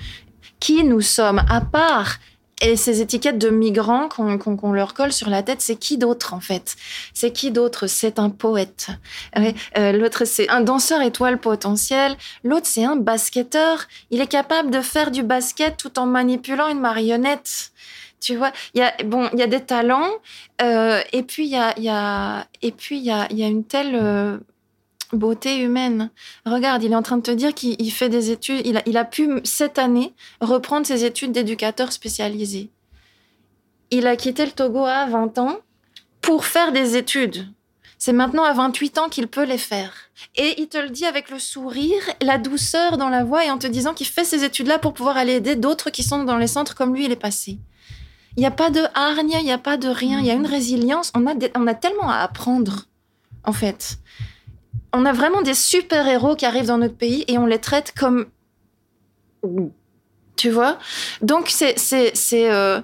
qui 0.61 0.83
nous 0.85 1.01
sommes, 1.01 1.43
à 1.49 1.61
part 1.61 2.17
et 2.65 2.77
ces 2.77 3.01
étiquettes 3.01 3.39
de 3.39 3.51
migrants 3.51 4.09
qu'on 4.09 4.73
leur 4.73 4.95
colle 4.95 5.13
sur 5.13 5.29
la 5.29 5.43
tête, 5.43 5.61
c'est 5.61 5.77
qui 5.77 5.99
d'autre 5.99 6.33
en 6.35 6.41
fait? 6.41 6.77
C'est 7.13 7.31
qui 7.31 7.51
d'autre? 7.51 7.87
C'est 7.87 8.19
un 8.19 8.31
poète. 8.31 8.89
Ouais, 9.37 9.55
euh, 9.77 9.93
L'autre, 9.93 10.25
c'est 10.25 10.49
un 10.49 10.61
danseur 10.61 11.03
étoile 11.03 11.39
potentiel. 11.39 12.17
L'autre, 12.43 12.67
c'est 12.67 12.85
un 12.85 12.97
basketteur. 12.97 13.87
Il 14.11 14.21
est 14.21 14.27
capable 14.27 14.71
de 14.71 14.81
faire 14.81 15.11
du 15.11 15.23
basket 15.23 15.77
tout 15.77 15.99
en 15.99 16.07
manipulant 16.07 16.69
une 16.69 16.81
marionnette. 16.81 17.73
Tu 18.21 18.37
vois, 18.37 18.53
il 18.73 18.81
y 18.81 18.83
a 18.83 18.95
bon, 19.05 19.29
il 19.35 19.39
y 19.39 19.43
a 19.43 19.47
des 19.47 19.61
talents, 19.61 20.09
euh, 20.63 21.03
et 21.13 21.23
puis 21.23 21.45
il 21.45 21.51
y 21.51 21.57
a, 21.57 21.75
il 21.77 21.85
y 21.85 21.91
a, 21.91 22.47
une 23.47 23.65
telle 23.65 23.95
euh, 23.95 24.39
beauté 25.15 25.59
humaine. 25.59 26.11
Regarde, 26.45 26.83
il 26.83 26.93
est 26.93 26.97
en 26.97 27.03
train 27.03 27.17
de 27.17 27.23
te 27.23 27.31
dire 27.31 27.55
qu'il 27.55 27.77
il 27.79 27.91
fait 27.91 28.09
des 28.09 28.31
études. 28.31 28.67
Il 28.87 28.97
a, 28.97 29.05
pu 29.05 29.41
cette 29.45 29.79
année 29.79 30.15
reprendre 30.41 30.87
ses 30.87 31.05
études 31.05 31.33
d'éducateur 31.33 31.93
spécialisé. 31.93 32.71
Il 33.91 34.07
a 34.07 34.17
quitté 34.17 34.45
le 34.45 34.53
Togo 34.53 34.85
à 34.85 35.07
20 35.07 35.39
ans 35.39 35.59
pour 36.21 36.45
faire 36.45 36.73
des 36.73 36.97
études. 36.97 37.47
C'est 37.99 38.13
maintenant 38.13 38.45
à 38.45 38.53
28 38.53 38.99
ans 38.99 39.09
qu'il 39.09 39.29
peut 39.29 39.45
les 39.45 39.59
faire. 39.59 39.93
Et 40.37 40.61
il 40.61 40.69
te 40.69 40.77
le 40.77 40.91
dit 40.91 41.07
avec 41.07 41.31
le 41.31 41.39
sourire, 41.39 42.03
la 42.21 42.39
douceur 42.39 42.99
dans 42.99 43.09
la 43.09 43.25
voix 43.25 43.45
et 43.45 43.51
en 43.51 43.59
te 43.59 43.67
disant 43.67 43.95
qu'il 43.95 44.07
fait 44.07 44.25
ces 44.25 44.45
études-là 44.45 44.79
pour 44.79 44.93
pouvoir 44.93 45.17
aller 45.17 45.35
aider 45.35 45.57
d'autres 45.57 45.91
qui 45.91 46.03
sont 46.03 46.25
dans 46.25 46.37
les 46.37 46.47
centres 46.47 46.75
comme 46.75 46.95
lui, 46.95 47.07
il 47.07 47.13
est 47.13 47.17
passé. 47.17 47.59
Il 48.37 48.41
n'y 48.41 48.47
a 48.47 48.51
pas 48.51 48.71
de 48.71 48.83
hargne, 48.95 49.37
il 49.39 49.45
n'y 49.45 49.53
a 49.53 49.59
pas 49.59 49.77
de 49.77 49.89
rien, 49.89 50.19
il 50.19 50.27
y 50.27 50.31
a 50.31 50.35
une 50.35 50.47
résilience. 50.47 51.13
On 51.15 51.27
a, 51.27 51.35
on 51.55 51.67
a 51.67 51.75
tellement 51.75 52.11
à 52.11 52.17
apprendre, 52.17 52.87
en 53.45 53.53
fait. 53.53 53.99
On 54.95 55.05
a 55.05 55.13
vraiment 55.13 55.43
des 55.43 55.55
super-héros 55.55 56.37
qui 56.37 56.47
arrivent 56.47 56.67
dans 56.67 56.79
notre 56.79 56.97
pays 56.97 57.25
et 57.29 57.37
on 57.37 57.47
les 57.47 57.59
traite 57.59 57.93
comme... 57.97 58.27
Tu 60.37 60.51
vois? 60.51 60.79
Donc, 61.21 61.49
c'est... 61.49 61.79
c'est, 61.79 62.13
c'est 62.15 62.51
euh, 62.51 62.81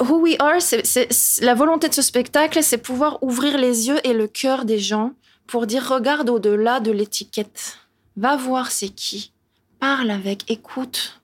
Who 0.00 0.18
we 0.20 0.36
are, 0.38 0.62
c'est, 0.62 1.42
la 1.42 1.54
volonté 1.54 1.90
de 1.90 1.94
ce 1.94 2.00
spectacle, 2.00 2.62
c'est 2.62 2.78
pouvoir 2.78 3.22
ouvrir 3.22 3.58
les 3.58 3.88
yeux 3.88 3.98
et 4.04 4.14
le 4.14 4.26
cœur 4.26 4.64
des 4.64 4.78
gens 4.78 5.12
pour 5.46 5.66
dire 5.66 5.86
regarde 5.86 6.30
au-delà 6.30 6.80
de 6.80 6.90
l'étiquette. 6.90 7.78
Va 8.16 8.36
voir 8.36 8.70
c'est 8.70 8.88
qui. 8.88 9.32
Parle 9.78 10.10
avec, 10.10 10.50
écoute. 10.50 11.20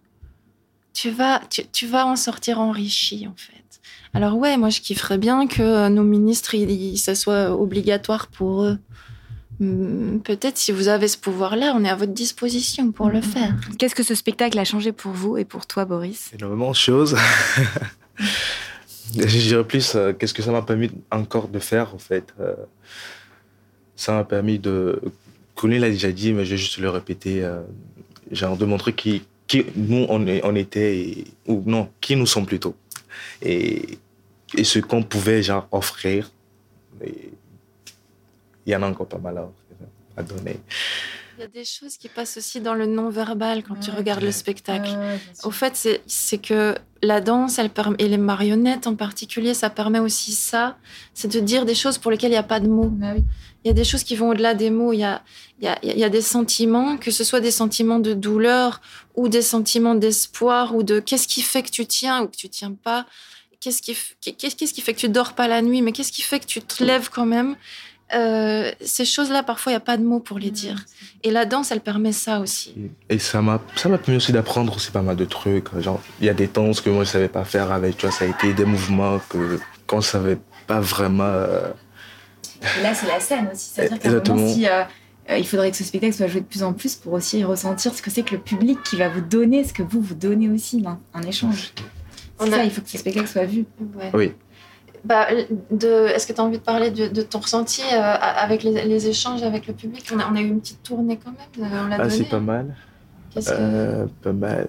Tu 0.93 1.09
vas, 1.09 1.41
tu, 1.49 1.67
tu 1.69 1.87
vas 1.87 2.07
en 2.07 2.17
sortir 2.17 2.61
enrichi, 2.61 3.27
en 3.27 3.35
fait. 3.37 3.81
Alors 4.13 4.37
ouais, 4.37 4.57
moi 4.57 4.69
je 4.69 4.81
kifferais 4.81 5.19
bien 5.19 5.47
que 5.47 5.63
euh, 5.63 5.89
nos 5.89 6.03
ministres, 6.03 6.55
ça 6.97 7.15
soit 7.15 7.51
obligatoire 7.59 8.27
pour 8.29 8.63
eux. 8.63 8.79
Hmm, 9.61 10.19
Peut-être 10.19 10.59
si 10.59 10.71
vous 10.73 10.89
avez 10.89 11.09
ce 11.09 11.17
pouvoir-là, 11.19 11.73
on 11.77 11.85
est 11.85 11.89
à 11.89 11.95
votre 11.97 12.13
disposition 12.13 12.93
pour 12.93 13.09
le 13.09 13.21
faire. 13.21 13.55
Qu'est-ce 13.79 13.95
que 13.95 14.03
ce 14.03 14.15
spectacle 14.15 14.59
a 14.59 14.65
changé 14.65 14.93
pour 14.93 15.13
vous 15.13 15.37
et 15.39 15.45
pour 15.45 15.67
toi, 15.67 15.85
Boris? 15.85 16.31
Énormément 16.35 16.71
de 16.71 16.77
choses. 16.77 17.17
Je 19.15 19.25
dirais 19.39 19.65
plus, 19.65 19.95
euh, 19.95 20.13
qu'est-ce 20.13 20.35
que 20.35 20.43
ça 20.43 20.51
m'a 20.51 20.63
permis 20.63 20.91
encore 21.11 21.49
de 21.49 21.59
faire, 21.59 21.95
en 21.95 21.99
fait. 21.99 22.35
Euh, 22.41 22.55
ça 23.95 24.13
m'a 24.13 24.25
permis 24.25 24.59
de... 24.59 25.01
Colin 25.55 25.79
l'a 25.79 25.89
déjà 25.91 26.13
dit, 26.13 26.33
mais 26.35 26.45
je 26.45 26.51
vais 26.51 26.57
juste 26.59 26.77
le 26.79 26.91
répéter. 26.91 27.43
euh, 27.43 27.63
genre 28.33 28.57
de 28.57 28.65
montrer 28.67 28.93
qui, 28.93 29.23
qui 29.47 29.65
nous, 29.77 30.05
on, 30.09 30.27
est, 30.27 30.45
on 30.45 30.55
était, 30.57 30.99
et- 30.99 31.25
ou 31.47 31.63
non, 31.65 31.89
qui 32.01 32.17
nous 32.17 32.27
sommes 32.27 32.45
plutôt. 32.45 32.75
Et, 33.41 33.99
et 34.57 34.65
ce 34.65 34.81
qu'on 34.81 35.03
pouvait, 35.03 35.43
genre, 35.43 35.67
offrir. 35.71 36.31
Et 37.05 37.31
il 38.67 38.73
y 38.73 38.77
en 38.77 38.83
a 38.83 38.89
encore 38.89 39.07
pas 39.07 39.19
mal 39.19 39.39
à, 40.17 40.23
donner. 40.23 40.59
Il 41.39 41.43
y 41.43 41.45
a 41.45 41.49
des 41.49 41.65
choses 41.67 41.99
qui 41.99 42.09
passent 42.09 42.39
aussi 42.39 42.61
dans 42.61 42.73
le 42.75 42.87
non-verbal 42.87 43.63
quand 43.63 43.77
tu 43.77 43.91
regardes 43.91 44.23
le 44.23 44.33
spectacle. 44.33 44.91
Au 45.45 45.51
fait, 45.51 45.77
c'est- 46.07 46.39
que 46.39 46.75
la 47.03 47.21
danse, 47.21 47.59
elle 47.59 47.69
permet, 47.71 47.97
et 47.99 48.09
les 48.09 48.17
marionnettes 48.17 48.87
en 48.87 48.95
particulier, 48.97 49.53
ça 49.53 49.69
permet 49.69 49.99
aussi 49.99 50.33
ça, 50.33 50.79
c'est 51.13 51.29
de 51.31 51.39
dire 51.41 51.67
des 51.67 51.75
choses 51.75 51.99
pour 51.99 52.11
lesquelles 52.11 52.31
il 52.31 52.35
n'y 52.35 52.39
a 52.39 52.43
pas 52.43 52.61
de 52.61 52.69
mots. 52.69 52.91
Il 53.65 53.69
y 53.69 53.71
a 53.71 53.75
des 53.75 53.85
choses 53.85 54.03
qui 54.05 54.17
vont 54.17 54.31
au-delà 54.31 54.55
des 54.55 54.71
mots. 54.71 54.93
Il 54.95 55.01
y 55.01 55.05
a, 55.05 55.23
il 55.61 55.65
y, 55.65 55.69
a, 55.69 55.79
il 55.83 55.99
y 55.99 56.05
a 56.05 56.09
des 56.09 56.23
sentiments, 56.23 56.97
que 56.97 57.11
ce 57.11 57.25
soit 57.25 57.41
des 57.41 57.51
sentiments 57.51 57.99
de 57.99 58.15
douleur 58.15 58.81
ou 59.15 59.29
des 59.29 59.43
sentiments 59.43 59.95
d'espoir 59.95 60.75
ou 60.75 60.83
de 60.83 61.01
qu'est-ce 61.01 61.29
qui 61.29 61.43
fait 61.43 61.63
que 61.63 61.71
tu 61.71 61.85
tiens 61.87 62.23
ou 62.23 62.29
que 62.29 62.37
tu 62.37 62.49
tiens 62.49 62.73
pas. 62.73 63.07
Qu'est-ce 63.61 63.83
qui, 63.83 63.97
qu'est-ce 64.21 64.73
qui 64.73 64.81
fait 64.81 64.95
que 64.95 65.01
tu 65.01 65.09
dors 65.09 65.33
pas 65.35 65.49
la 65.49 65.61
nuit, 65.63 65.83
mais 65.83 65.93
qu'est-ce 65.93 66.13
qui 66.13 66.23
fait 66.23 66.39
que 66.41 66.47
tu 66.47 66.61
te 66.63 66.85
lèves 66.85 67.11
quand 67.11 67.27
même? 67.27 67.57
Euh, 68.15 68.71
Ces 68.81 69.05
choses-là, 69.05 69.43
parfois, 69.43 69.73
il 69.73 69.75
n'y 69.75 69.79
a 69.79 69.81
pas 69.81 69.97
de 69.97 70.05
mots 70.05 70.21
pour 70.21 70.39
les 70.39 70.51
dire. 70.51 70.85
Et 71.25 71.31
la 71.31 71.45
danse, 71.45 71.73
elle 71.73 71.81
permet 71.81 72.13
ça 72.13 72.41
aussi. 72.41 72.75
Et 73.09 73.19
ça 73.19 73.43
m'a, 73.43 73.61
ça 73.75 73.89
m'a 73.89 73.99
permis 73.99 74.19
aussi 74.19 74.33
d'apprendre 74.33 74.75
aussi 74.77 74.91
pas 74.93 75.03
mal 75.03 75.17
de 75.17 75.25
trucs. 75.25 75.77
Genre, 75.81 76.01
il 76.21 76.27
y 76.27 76.29
a 76.29 76.35
des 76.35 76.47
danses 76.47 76.81
que 76.81 76.89
moi 76.91 77.03
je 77.05 77.11
savais 77.11 77.29
pas 77.29 77.45
faire 77.45 77.73
avec, 77.73 77.97
tu 77.97 78.07
vois, 78.07 78.15
ça 78.15 78.25
a 78.25 78.29
été 78.29 78.53
des 78.55 78.65
mouvements 78.65 79.19
que 79.29 79.59
qu'on 79.89 80.01
savait 80.01 80.39
pas 80.69 80.81
vraiment. 80.81 81.25
euh, 81.25 81.71
Et 82.79 82.83
là, 82.83 82.95
c'est 82.95 83.07
la 83.09 83.19
scène 83.21 83.49
aussi. 83.53 83.71
C'est-à-dire 83.75 83.99
qu'à 83.99 84.09
un 84.09 84.13
moment, 84.13 84.47
Exactement. 84.49 84.87
si, 85.29 85.39
il 85.39 85.47
faudrait 85.47 85.71
que 85.73 85.77
ce 85.77 85.83
spectacle 85.85 86.15
soit 86.15 86.29
joué 86.29 86.41
de 86.43 86.47
plus 86.47 86.63
en 86.63 86.73
plus 86.73 86.95
pour 86.95 87.13
aussi 87.15 87.43
ressentir 87.43 87.93
ce 87.93 88.03
que 88.03 88.11
c'est 88.13 88.23
que 88.23 88.37
le 88.37 88.41
public 88.41 88.79
qui 88.85 88.95
va 88.97 89.09
vous 89.09 89.21
donner 89.21 89.65
ce 89.65 89.73
que 89.73 89.83
vous 89.83 90.01
vous 90.01 90.15
donnez 90.15 90.49
aussi 90.49 90.83
en, 90.87 91.01
en 91.19 91.23
échange. 91.23 91.73
On 92.39 92.45
C'est 92.47 92.53
a- 92.53 92.57
ça, 92.59 92.65
il 92.65 92.71
faut 92.71 92.83
que 92.83 92.89
ce 92.91 92.99
spectacle 92.99 93.27
soit 93.27 93.47
vu. 93.47 93.65
Ouais. 93.97 94.11
Oui. 94.15 94.33
Bah, 95.07 95.27
de, 95.71 96.09
est-ce 96.15 96.27
que 96.27 96.33
tu 96.33 96.41
as 96.41 96.45
envie 96.45 96.59
de 96.59 96.63
parler 96.73 96.91
de, 96.91 97.07
de 97.07 97.23
ton 97.23 97.39
ressenti 97.39 97.83
euh, 97.93 98.01
avec 98.47 98.63
les, 98.65 98.85
les 98.93 99.07
échanges 99.09 99.43
avec 99.43 99.67
le 99.69 99.75
public? 99.75 100.05
On 100.15 100.19
a, 100.19 100.25
on 100.31 100.35
a 100.35 100.41
eu 100.41 100.49
une 100.49 100.61
petite 100.61 100.83
tournée 100.83 101.17
quand 101.23 101.31
même, 101.41 101.73
euh, 101.73 101.85
on 101.85 101.89
l'a 101.89 101.97
Ah, 102.01 102.11
c'est 102.11 102.25
pas 102.29 102.41
mal. 102.41 102.75
Qu'est-ce 103.33 103.51
que- 103.51 103.57
Euh, 103.59 104.07
pas 104.23 104.33
mal. 104.33 104.69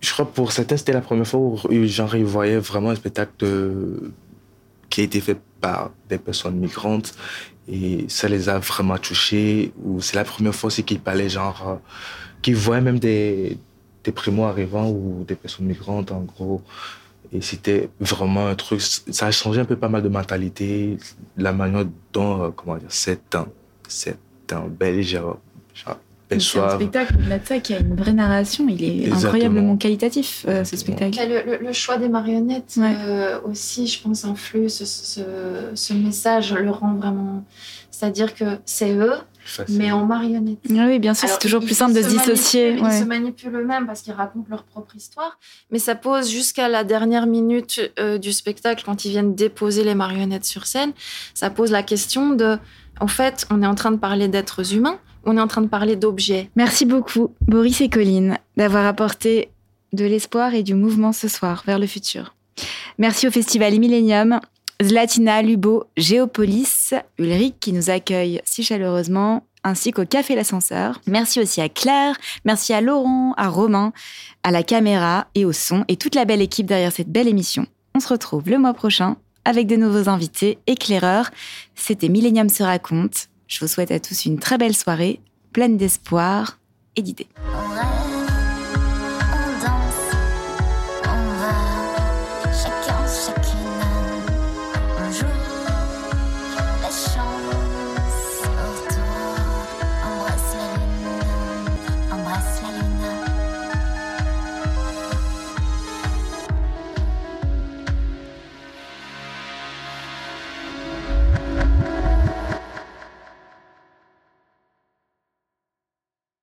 Je 0.00 0.10
crois 0.12 0.26
pour 0.30 0.52
certains, 0.52 0.76
c'était 0.78 0.92
la 0.92 1.00
première 1.00 1.26
fois 1.26 1.40
où 1.40 1.58
genre, 1.98 2.14
ils 2.16 2.24
voyaient 2.24 2.58
vraiment 2.58 2.90
un 2.90 2.94
spectacle 2.94 3.32
de- 3.40 4.10
qui 4.90 5.00
a 5.02 5.04
été 5.04 5.20
fait 5.20 5.38
par 5.60 5.90
des 6.08 6.18
personnes 6.18 6.56
migrantes 6.56 7.12
et 7.68 8.04
ça 8.08 8.28
les 8.28 8.48
a 8.48 8.58
vraiment 8.58 8.96
touchés. 8.98 9.72
Ou 9.84 10.00
c'est 10.00 10.16
la 10.16 10.24
première 10.24 10.54
fois 10.54 10.68
aussi 10.68 10.82
qu'ils 10.84 11.00
parlaient, 11.00 11.28
genre, 11.28 11.60
euh, 11.68 11.74
qu'ils 12.42 12.56
voyaient 12.56 12.82
même 12.82 12.98
des, 12.98 13.58
des 14.04 14.12
primo-arrivants 14.12 14.88
ou 14.90 15.24
des 15.26 15.34
personnes 15.34 15.66
migrantes, 15.66 16.10
en 16.12 16.20
gros. 16.20 16.62
Et 17.32 17.40
c'était 17.40 17.88
vraiment 18.00 18.46
un 18.46 18.54
truc, 18.54 18.80
ça 18.80 19.26
a 19.26 19.30
changé 19.30 19.60
un 19.60 19.64
peu 19.64 19.76
pas 19.76 19.88
mal 19.88 20.02
de 20.02 20.08
mentalité, 20.08 20.98
la 21.36 21.52
manière 21.52 21.84
dont, 22.12 22.42
euh, 22.44 22.48
comment 22.54 22.76
dire, 22.76 22.86
c'est 22.90 23.34
un, 23.34 23.46
c'est 23.88 24.16
un 24.52 24.66
belge, 24.68 25.06
genre, 25.08 25.38
genre 25.74 25.98
C'est 26.38 26.58
un 26.60 26.70
spectacle, 26.76 27.14
au-delà 27.18 27.38
de 27.40 27.46
ça, 27.46 27.58
qui 27.58 27.74
a 27.74 27.80
une 27.80 27.96
vraie 27.96 28.12
narration. 28.12 28.66
Il 28.68 28.84
est 28.84 28.88
Exactement. 29.06 29.16
incroyablement 29.24 29.76
qualitatif, 29.76 30.44
euh, 30.48 30.62
ce 30.64 30.76
spectacle. 30.76 31.18
Le, 31.28 31.52
le- 31.58 31.66
le 31.66 31.72
choix 31.72 31.96
des 31.96 32.08
marionnettes 32.08 32.74
Ouais. 32.76 32.94
euh, 32.96 33.40
aussi, 33.44 33.86
je 33.88 34.00
pense, 34.02 34.24
influe 34.24 34.68
ce, 34.68 34.84
ce, 34.84 35.20
ce 35.74 35.92
message, 35.92 36.52
le 36.52 36.70
rend 36.70 36.94
vraiment. 36.94 37.44
C'est-à-dire 37.90 38.34
que 38.34 38.58
c'est 38.64 38.94
eux, 38.94 39.14
facile. 39.44 39.78
mais 39.78 39.90
en 39.92 40.04
marionnettes. 40.06 40.58
Ah 40.70 40.86
Oui, 40.86 40.98
bien 40.98 41.14
sûr, 41.14 41.28
c'est 41.28 41.38
toujours 41.38 41.62
ils- 41.62 41.66
plus 41.66 41.74
simple 41.76 41.94
de 41.94 42.02
se 42.02 42.08
dissocier. 42.08 42.80
ouais. 42.80 42.88
Ils 42.96 43.00
se 43.00 43.04
manipulent 43.04 43.54
eux-mêmes 43.56 43.86
parce 43.86 44.02
qu'ils 44.02 44.12
racontent 44.12 44.46
leur 44.50 44.64
propre 44.64 44.96
histoire. 44.96 45.38
Mais 45.70 45.78
ça 45.78 45.94
pose 45.94 46.30
jusqu'à 46.30 46.68
la 46.68 46.84
dernière 46.84 47.26
minute 47.26 47.80
euh, 47.98 48.18
du 48.18 48.32
spectacle, 48.32 48.82
quand 48.84 49.04
ils 49.04 49.10
viennent 49.10 49.34
déposer 49.34 49.84
les 49.84 49.94
marionnettes 49.94 50.44
sur 50.44 50.66
scène, 50.66 50.92
ça 51.34 51.50
pose 51.50 51.70
la 51.70 51.82
question 51.82 52.30
de, 52.30 52.58
en 53.00 53.06
fait, 53.06 53.46
on 53.50 53.62
est 53.62 53.66
en 53.66 53.74
train 53.74 53.90
de 53.90 53.96
parler 53.98 54.28
d'êtres 54.28 54.74
humains, 54.74 54.98
on 55.24 55.36
est 55.36 55.40
en 55.40 55.46
train 55.48 55.62
de 55.62 55.68
parler 55.68 55.96
d'objets. 55.96 56.50
Merci 56.56 56.84
beaucoup, 56.84 57.34
Boris 57.46 57.80
et 57.80 57.88
Colline, 57.88 58.38
d'avoir 58.56 58.86
apporté 58.86 59.50
de 59.92 60.04
l'espoir 60.04 60.54
et 60.54 60.62
du 60.62 60.74
mouvement 60.74 61.12
ce 61.12 61.28
soir 61.28 61.62
vers 61.66 61.78
le 61.78 61.86
futur. 61.86 62.34
Merci 62.98 63.26
au 63.26 63.30
Festival 63.30 63.78
Millennium, 63.78 64.40
Zlatina, 64.82 65.42
Lubo, 65.42 65.84
Géopolis, 65.96 66.94
Ulrich 67.18 67.56
qui 67.60 67.72
nous 67.72 67.90
accueille 67.90 68.40
si 68.44 68.62
chaleureusement, 68.62 69.46
ainsi 69.62 69.92
qu'au 69.92 70.04
Café 70.04 70.34
L'Ascenseur. 70.34 71.00
Merci 71.06 71.40
aussi 71.40 71.60
à 71.60 71.68
Claire, 71.68 72.16
merci 72.44 72.72
à 72.72 72.80
Laurent, 72.80 73.32
à 73.36 73.48
Romain, 73.48 73.92
à 74.42 74.50
la 74.50 74.62
caméra 74.62 75.26
et 75.34 75.44
au 75.44 75.52
son 75.52 75.84
et 75.88 75.96
toute 75.96 76.14
la 76.14 76.24
belle 76.24 76.42
équipe 76.42 76.66
derrière 76.66 76.92
cette 76.92 77.10
belle 77.10 77.28
émission. 77.28 77.66
On 77.94 78.00
se 78.00 78.08
retrouve 78.08 78.48
le 78.48 78.58
mois 78.58 78.74
prochain 78.74 79.16
avec 79.44 79.66
de 79.66 79.76
nouveaux 79.76 80.08
invités 80.08 80.58
éclaireurs. 80.66 81.30
C'était 81.74 82.08
Millennium 82.08 82.48
se 82.48 82.62
raconte. 82.62 83.28
Je 83.46 83.60
vous 83.60 83.68
souhaite 83.68 83.90
à 83.90 84.00
tous 84.00 84.26
une 84.26 84.38
très 84.38 84.58
belle 84.58 84.74
soirée, 84.74 85.20
pleine 85.52 85.76
d'espoir 85.76 86.58
et 86.96 87.02
d'idées. 87.02 87.28